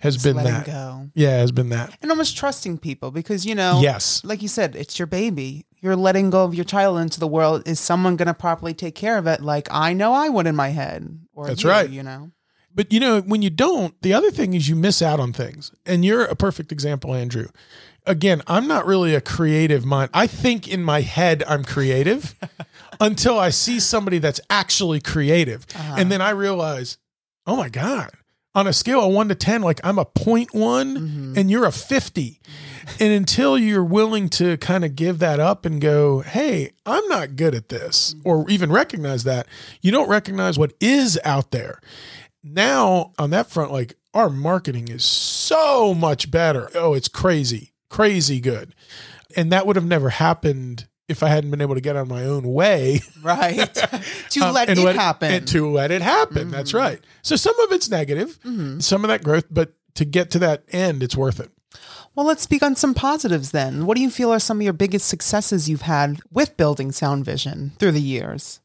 has 0.00 0.16
Just 0.16 0.26
been 0.26 0.36
that. 0.44 0.66
Go. 0.66 1.08
Yeah, 1.14 1.38
has 1.38 1.52
been 1.52 1.70
that. 1.70 1.96
And 2.02 2.10
almost 2.10 2.36
trusting 2.36 2.78
people 2.78 3.10
because, 3.10 3.46
you 3.46 3.54
know, 3.54 3.80
yes. 3.80 4.22
like 4.24 4.42
you 4.42 4.48
said, 4.48 4.76
it's 4.76 4.98
your 4.98 5.06
baby. 5.06 5.64
You're 5.80 5.96
letting 5.96 6.28
go 6.30 6.44
of 6.44 6.54
your 6.54 6.64
child 6.64 6.98
into 6.98 7.18
the 7.18 7.26
world. 7.28 7.66
Is 7.66 7.80
someone 7.80 8.16
going 8.16 8.26
to 8.26 8.34
properly 8.34 8.74
take 8.74 8.94
care 8.94 9.16
of 9.16 9.26
it? 9.26 9.40
Like 9.40 9.68
I 9.70 9.94
know 9.94 10.12
I 10.12 10.28
would 10.28 10.46
in 10.46 10.56
my 10.56 10.68
head. 10.68 11.20
Or 11.32 11.46
That's 11.46 11.62
you, 11.62 11.70
right. 11.70 11.88
You 11.88 12.02
know? 12.02 12.32
But 12.76 12.92
you 12.92 13.00
know, 13.00 13.22
when 13.22 13.42
you 13.42 13.50
don't, 13.50 14.00
the 14.02 14.12
other 14.12 14.30
thing 14.30 14.54
is 14.54 14.68
you 14.68 14.76
miss 14.76 15.00
out 15.00 15.18
on 15.18 15.32
things. 15.32 15.72
And 15.86 16.04
you're 16.04 16.24
a 16.24 16.36
perfect 16.36 16.70
example, 16.70 17.14
Andrew. 17.14 17.48
Again, 18.04 18.42
I'm 18.46 18.68
not 18.68 18.86
really 18.86 19.14
a 19.16 19.20
creative 19.20 19.84
mind. 19.84 20.10
I 20.14 20.28
think 20.28 20.68
in 20.68 20.84
my 20.84 21.00
head 21.00 21.42
I'm 21.48 21.64
creative 21.64 22.36
until 23.00 23.36
I 23.36 23.48
see 23.48 23.80
somebody 23.80 24.18
that's 24.18 24.40
actually 24.48 25.00
creative. 25.00 25.66
Uh-huh. 25.74 25.96
And 25.98 26.12
then 26.12 26.20
I 26.20 26.30
realize, 26.30 26.98
oh 27.46 27.56
my 27.56 27.68
God, 27.70 28.10
on 28.54 28.66
a 28.66 28.72
scale 28.72 29.00
of 29.00 29.12
one 29.12 29.28
to 29.30 29.34
10, 29.34 29.62
like 29.62 29.80
I'm 29.82 29.98
a 29.98 30.04
point 30.04 30.54
one 30.54 30.96
mm-hmm. 30.96 31.34
and 31.36 31.50
you're 31.50 31.66
a 31.66 31.72
50. 31.72 32.40
And 33.00 33.12
until 33.12 33.58
you're 33.58 33.82
willing 33.82 34.28
to 34.30 34.56
kind 34.58 34.84
of 34.84 34.94
give 34.94 35.18
that 35.18 35.40
up 35.40 35.66
and 35.66 35.80
go, 35.80 36.20
hey, 36.20 36.70
I'm 36.84 37.06
not 37.08 37.34
good 37.34 37.54
at 37.54 37.68
this, 37.68 38.14
or 38.22 38.48
even 38.48 38.70
recognize 38.70 39.24
that, 39.24 39.48
you 39.82 39.90
don't 39.90 40.08
recognize 40.08 40.56
what 40.58 40.72
is 40.80 41.18
out 41.24 41.50
there 41.50 41.80
now 42.46 43.12
on 43.18 43.30
that 43.30 43.48
front, 43.48 43.72
like 43.72 43.96
our 44.14 44.30
marketing 44.30 44.88
is 44.88 45.04
so 45.04 45.94
much 45.94 46.30
better. 46.30 46.70
Oh, 46.74 46.94
it's 46.94 47.08
crazy, 47.08 47.72
crazy 47.90 48.40
good. 48.40 48.74
And 49.36 49.52
that 49.52 49.66
would 49.66 49.76
have 49.76 49.84
never 49.84 50.08
happened 50.08 50.86
if 51.08 51.22
I 51.22 51.28
hadn't 51.28 51.50
been 51.50 51.60
able 51.60 51.74
to 51.74 51.80
get 51.80 51.96
on 51.96 52.08
my 52.08 52.24
own 52.24 52.52
way. 52.52 53.00
Right. 53.22 53.74
to 54.30 54.40
um, 54.40 54.54
let 54.54 54.68
it 54.68 54.78
let 54.78 54.96
happen. 54.96 55.32
And 55.32 55.48
to 55.48 55.70
let 55.70 55.90
it 55.90 56.02
happen. 56.02 56.44
Mm-hmm. 56.44 56.50
That's 56.50 56.74
right. 56.74 57.00
So 57.22 57.36
some 57.36 57.58
of 57.60 57.72
it's 57.72 57.88
negative, 57.88 58.38
mm-hmm. 58.44 58.80
some 58.80 59.04
of 59.04 59.08
that 59.08 59.22
growth, 59.22 59.46
but 59.50 59.72
to 59.94 60.04
get 60.04 60.30
to 60.32 60.38
that 60.40 60.64
end, 60.70 61.02
it's 61.02 61.16
worth 61.16 61.40
it. 61.40 61.50
Well, 62.14 62.26
let's 62.26 62.42
speak 62.42 62.62
on 62.62 62.76
some 62.76 62.94
positives 62.94 63.50
then. 63.50 63.84
What 63.84 63.96
do 63.96 64.02
you 64.02 64.10
feel 64.10 64.32
are 64.32 64.38
some 64.38 64.58
of 64.58 64.62
your 64.62 64.72
biggest 64.72 65.06
successes 65.06 65.68
you've 65.68 65.82
had 65.82 66.20
with 66.30 66.56
building 66.56 66.90
Sound 66.90 67.24
Vision 67.24 67.72
through 67.78 67.92
the 67.92 68.00
years? 68.00 68.60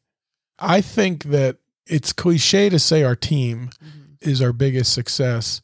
I 0.58 0.80
think 0.80 1.26
that 1.26 1.58
it's 1.88 2.14
cliche 2.14 2.70
to 2.70 2.80
say 2.80 3.04
our 3.04 3.16
team 3.16 3.70
mm-hmm. 3.84 4.30
is 4.30 4.42
our 4.42 4.54
biggest 4.54 4.94
success. 4.94 5.62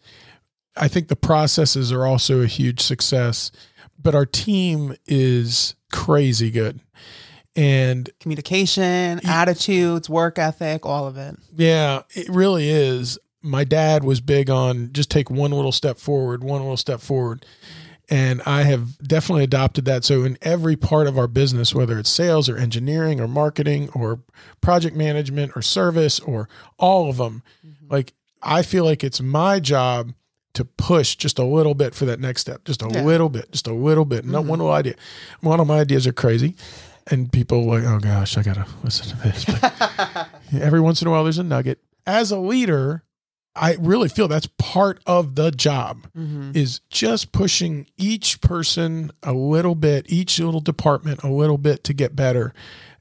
I 0.75 0.87
think 0.87 1.07
the 1.07 1.15
processes 1.15 1.91
are 1.91 2.05
also 2.05 2.41
a 2.41 2.47
huge 2.47 2.81
success, 2.81 3.51
but 4.01 4.15
our 4.15 4.25
team 4.25 4.95
is 5.05 5.75
crazy 5.91 6.51
good. 6.51 6.79
And 7.55 8.09
communication, 8.19 9.19
attitudes, 9.25 10.09
work 10.09 10.37
ethic, 10.37 10.85
all 10.85 11.07
of 11.07 11.17
it. 11.17 11.35
Yeah, 11.55 12.03
it 12.11 12.29
really 12.29 12.69
is. 12.69 13.17
My 13.41 13.63
dad 13.63 14.03
was 14.03 14.21
big 14.21 14.49
on 14.49 14.93
just 14.93 15.09
take 15.09 15.31
one 15.31 15.51
little 15.51 15.71
step 15.71 15.97
forward, 15.97 16.43
one 16.43 16.61
little 16.61 16.77
step 16.77 16.99
forward. 17.01 17.45
And 18.09 18.41
I 18.45 18.63
have 18.63 18.97
definitely 18.99 19.43
adopted 19.43 19.83
that. 19.85 20.05
So, 20.05 20.23
in 20.23 20.37
every 20.41 20.77
part 20.77 21.07
of 21.07 21.17
our 21.17 21.27
business, 21.27 21.75
whether 21.75 21.99
it's 21.99 22.09
sales 22.09 22.47
or 22.47 22.55
engineering 22.55 23.19
or 23.19 23.27
marketing 23.27 23.89
or 23.93 24.21
project 24.61 24.95
management 24.95 25.51
or 25.55 25.61
service 25.61 26.19
or 26.21 26.47
all 26.77 27.09
of 27.09 27.17
them, 27.17 27.43
mm-hmm. 27.65 27.91
like 27.91 28.13
I 28.41 28.61
feel 28.61 28.85
like 28.85 29.03
it's 29.03 29.19
my 29.19 29.59
job 29.59 30.13
to 30.53 30.63
push 30.65 31.15
just 31.15 31.37
a 31.37 31.43
little 31.43 31.73
bit 31.73 31.93
for 31.93 32.05
that 32.05 32.19
next 32.19 32.41
step, 32.41 32.63
just 32.63 32.81
a 32.81 32.89
yeah. 32.89 33.03
little 33.03 33.29
bit, 33.29 33.51
just 33.51 33.67
a 33.67 33.73
little 33.73 34.05
bit. 34.05 34.23
Mm-hmm. 34.23 34.31
Not 34.31 34.45
one 34.45 34.59
little 34.59 34.73
idea. 34.73 34.95
One 35.41 35.59
of 35.59 35.67
my 35.67 35.81
ideas 35.81 36.07
are 36.07 36.13
crazy, 36.13 36.55
and 37.07 37.31
people 37.31 37.65
like, 37.67 37.83
oh 37.83 37.99
gosh, 37.99 38.37
I 38.37 38.43
gotta 38.43 38.65
listen 38.83 39.17
to 39.17 39.23
this. 39.23 39.45
But 39.45 40.29
every 40.61 40.79
once 40.79 41.01
in 41.01 41.09
a 41.09 41.11
while, 41.11 41.23
there's 41.23 41.37
a 41.37 41.43
nugget. 41.43 41.79
As 42.05 42.31
a 42.31 42.39
leader, 42.39 43.03
I 43.59 43.75
really 43.79 44.09
feel 44.09 44.27
that's 44.27 44.47
part 44.57 45.01
of 45.05 45.35
the 45.35 45.51
job 45.51 46.07
mm-hmm. 46.17 46.51
is 46.53 46.81
just 46.89 47.31
pushing 47.31 47.87
each 47.97 48.41
person 48.41 49.11
a 49.23 49.33
little 49.33 49.75
bit, 49.75 50.05
each 50.09 50.39
little 50.39 50.61
department 50.61 51.23
a 51.23 51.31
little 51.31 51.57
bit 51.57 51.83
to 51.85 51.93
get 51.93 52.15
better. 52.15 52.53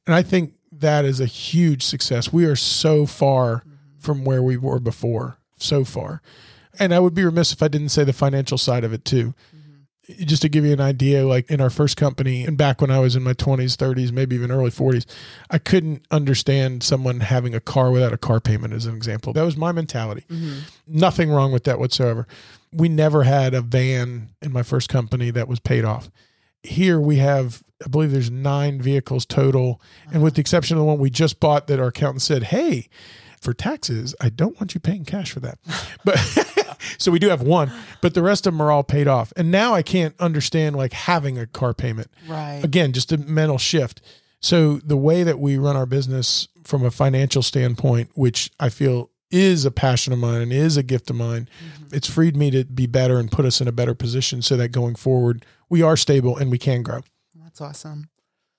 And 0.07 0.14
I 0.14 0.23
think 0.23 0.55
that 0.73 1.05
is 1.05 1.21
a 1.21 1.27
huge 1.27 1.83
success. 1.83 2.33
We 2.33 2.45
are 2.47 2.57
so 2.57 3.07
far 3.07 3.59
mm-hmm. 3.59 3.71
from 3.99 4.25
where 4.25 4.42
we 4.42 4.57
were 4.57 4.81
before, 4.81 5.38
so 5.57 5.85
far. 5.85 6.23
And 6.79 6.92
I 6.92 7.01
would 7.01 7.14
be 7.14 7.25
remiss 7.25 7.53
if 7.53 7.62
I 7.62 7.69
didn't 7.69 7.88
say 7.88 8.05
the 8.05 8.12
financial 8.12 8.59
side 8.59 8.85
of 8.85 8.92
it 8.92 9.05
too 9.05 9.35
just 10.09 10.42
to 10.42 10.49
give 10.49 10.64
you 10.64 10.73
an 10.73 10.81
idea, 10.81 11.27
like 11.27 11.51
in 11.51 11.61
our 11.61 11.71
first 11.71 11.97
company, 11.97 12.45
and 12.45 12.57
back 12.57 12.81
when 12.81 12.90
I 12.90 13.01
was 13.01 13.16
in 13.16 13.23
my 13.23 13.33
20s, 13.33 13.77
30s, 13.77 14.12
maybe 14.12 14.37
even 14.37 14.51
early 14.51 14.71
40s, 14.71 15.05
I 15.51 15.59
couldn't 15.59 16.07
understand 16.11 16.83
someone 16.83 17.21
having 17.21 17.55
a 17.55 17.61
car 17.61 17.90
without 17.90 18.12
a 18.12 18.19
car 18.19 18.40
payment, 18.40 18.73
as 18.73 18.87
an 18.87 18.95
example. 18.95 19.33
That 19.33 19.42
was 19.42 19.57
my 19.57 19.73
mentality. 19.73 20.25
Mm-hmm. 20.31 20.59
Nothing 20.87 21.31
wrong 21.31 21.53
with 21.53 21.64
that 21.64 21.79
whatsoever. 21.79 22.27
We 22.73 22.88
never 22.88 23.25
had 23.25 23.55
a 23.55 23.61
van 23.61 24.31
in 24.40 24.53
my 24.53 24.62
first 24.62 24.88
company 24.88 25.31
that 25.31 25.49
was 25.49 25.59
paid 25.59 25.85
off. 25.85 26.11
Here 26.62 27.01
we 27.01 27.16
have, 27.16 27.62
I 27.85 27.88
believe 27.88 28.12
there's 28.12 28.31
nine 28.31 28.81
vehicles 28.81 29.27
total. 29.27 29.81
And 30.12 30.23
with 30.23 30.35
the 30.35 30.40
exception 30.40 30.77
of 30.77 30.81
the 30.81 30.87
one 30.87 30.99
we 30.99 31.11
just 31.11 31.40
bought 31.40 31.66
that 31.66 31.81
our 31.81 31.88
accountant 31.88 32.23
said, 32.23 32.45
hey, 32.45 32.88
for 33.47 33.55
taxes, 33.55 34.13
I 34.21 34.29
don't 34.29 34.59
want 34.61 34.75
you 34.75 34.81
paying 34.81 35.05
cash 35.05 35.31
for 35.31 35.39
that. 35.39 35.59
But 36.05 36.19
so 36.99 37.13
we 37.13 37.21
do 37.21 37.29
have 37.29 37.43
one, 37.43 37.71
but 38.01 38.13
the 38.13 38.23
rest 38.23 38.45
of 38.45 38.53
them 38.53 38.61
are 38.61 38.73
all 38.73 38.83
paid 38.83 39.07
off. 39.07 39.33
And 39.37 39.53
now 39.53 39.73
I 39.73 39.83
can't 39.83 40.17
understand 40.21 40.75
like 40.75 40.93
having 40.93 41.39
a 41.39 41.47
car 41.47 41.73
payment. 41.73 42.11
Right. 42.27 42.61
Again, 42.65 42.93
just 42.93 43.13
a 43.13 43.19
mental 43.19 43.57
shift. 43.57 44.03
So 44.41 44.79
the 44.79 44.97
way 44.97 45.23
that 45.23 45.39
we 45.39 45.59
run 45.59 45.77
our 45.77 45.87
business 45.87 46.49
from 46.65 46.85
a 46.85 46.91
financial 46.91 47.41
standpoint, 47.41 48.11
which 48.15 48.51
I 48.59 48.69
feel 48.69 49.11
is 49.31 49.65
a 49.65 49.71
passion 49.71 50.13
of 50.13 50.19
mine 50.19 50.41
and 50.41 50.53
is 50.53 50.77
a 50.77 50.83
gift 50.83 51.09
of 51.09 51.15
mine, 51.15 51.49
mm-hmm. 51.65 51.95
it's 51.95 52.11
freed 52.11 52.37
me 52.37 52.51
to 52.51 52.65
be 52.65 52.87
better 52.87 53.21
and 53.21 53.31
put 53.31 53.45
us 53.45 53.61
in 53.61 53.69
a 53.69 53.73
better 53.73 53.95
position 53.95 54.43
so 54.43 54.57
that 54.57 54.71
going 54.71 54.97
forward 54.97 55.47
we 55.69 55.83
are 55.83 55.97
stable 55.97 56.37
and 56.37 56.51
we 56.51 56.59
can 56.59 56.83
grow. 56.83 57.03
That's 57.37 57.61
awesome. 57.61 58.09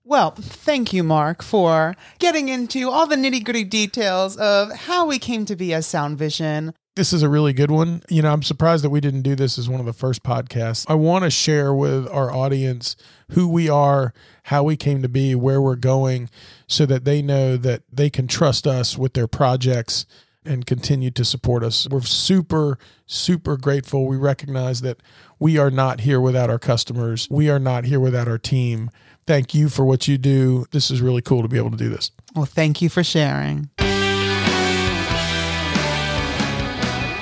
Well, 0.10 0.32
thank 0.32 0.94
you, 0.94 1.04
Mark, 1.04 1.44
for 1.44 1.94
getting 2.18 2.48
into 2.48 2.90
all 2.90 3.08
the 3.08 3.18
nitty 3.18 3.44
gritty 3.44 3.66
details 3.66 4.38
of 4.38 4.72
how 4.72 5.06
we 5.06 5.20
came 5.20 5.44
to 5.44 5.54
be 5.54 5.74
as 5.74 5.86
Sound 5.86 6.18
Vision. 6.18 6.74
This 6.96 7.12
is 7.12 7.24
a 7.24 7.30
really 7.30 7.52
good 7.52 7.70
one. 7.70 8.02
You 8.08 8.22
know, 8.22 8.32
I'm 8.32 8.42
surprised 8.42 8.86
that 8.86 8.90
we 8.90 9.02
didn't 9.02 9.24
do 9.24 9.36
this 9.36 9.60
as 9.60 9.68
one 9.68 9.82
of 9.82 9.86
the 9.86 9.92
first 9.92 10.24
podcasts. 10.24 10.86
I 10.88 10.94
want 10.94 11.26
to 11.26 11.30
share 11.30 11.74
with 11.74 12.08
our 12.08 12.32
audience 12.32 12.96
who 13.32 13.50
we 13.50 13.68
are, 13.68 14.14
how 14.44 14.64
we 14.64 14.78
came 14.78 15.02
to 15.02 15.10
be, 15.10 15.36
where 15.36 15.62
we're 15.62 15.76
going, 15.76 16.30
so 16.68 16.86
that 16.86 17.04
they 17.04 17.22
know 17.22 17.58
that 17.58 17.84
they 17.92 18.10
can 18.10 18.28
trust 18.28 18.66
us 18.66 18.98
with 18.98 19.12
their 19.12 19.28
projects 19.28 20.06
and 20.48 20.66
continue 20.66 21.12
to 21.12 21.26
support 21.26 21.64
us. 21.64 21.88
We're 21.90 22.02
super, 22.02 22.80
super 23.06 23.58
grateful. 23.58 24.08
We 24.08 24.18
recognize 24.18 24.82
that 24.82 25.02
we 25.40 25.58
are 25.58 25.70
not 25.70 26.02
here 26.02 26.20
without 26.20 26.50
our 26.50 26.60
customers, 26.60 27.28
we 27.30 27.50
are 27.50 27.60
not 27.60 27.84
here 27.84 28.00
without 28.00 28.28
our 28.28 28.40
team 28.40 28.90
thank 29.28 29.54
you 29.54 29.70
for 29.70 29.86
what 29.86 30.08
you 30.08 30.18
do. 30.18 30.66
This 30.72 30.90
is 30.90 31.02
really 31.02 31.22
cool 31.22 31.44
to 31.44 31.48
be 31.48 31.58
able 31.58 31.70
to 31.72 31.78
do 31.78 31.90
this. 31.90 32.10
Well, 32.36 32.46
thank 32.46 32.82
you 32.82 32.90
for 32.90 33.04
sharing. 33.04 33.70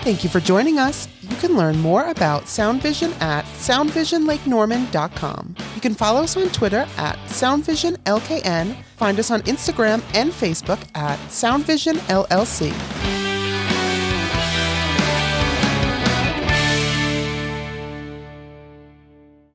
Thank 0.04 0.24
you 0.24 0.30
for 0.30 0.40
joining 0.40 0.78
us. 0.78 1.08
You 1.36 1.50
can 1.50 1.58
learn 1.58 1.82
more 1.82 2.06
about 2.06 2.48
Sound 2.48 2.82
Vision 2.82 3.12
at 3.20 3.44
soundvisionlakenorman.com. 3.44 5.56
You 5.76 5.82
can 5.82 5.94
follow 5.94 6.22
us 6.22 6.38
on 6.38 6.48
Twitter 6.48 6.88
at 6.96 7.18
SoundVisionLKN, 7.28 8.82
find 8.96 9.20
us 9.20 9.32
on 9.32 9.42
Instagram 9.42 10.02
and 10.14 10.32
Facebook 10.32 10.80
at 10.96 11.20
SoundVisionLLC. 11.28 13.25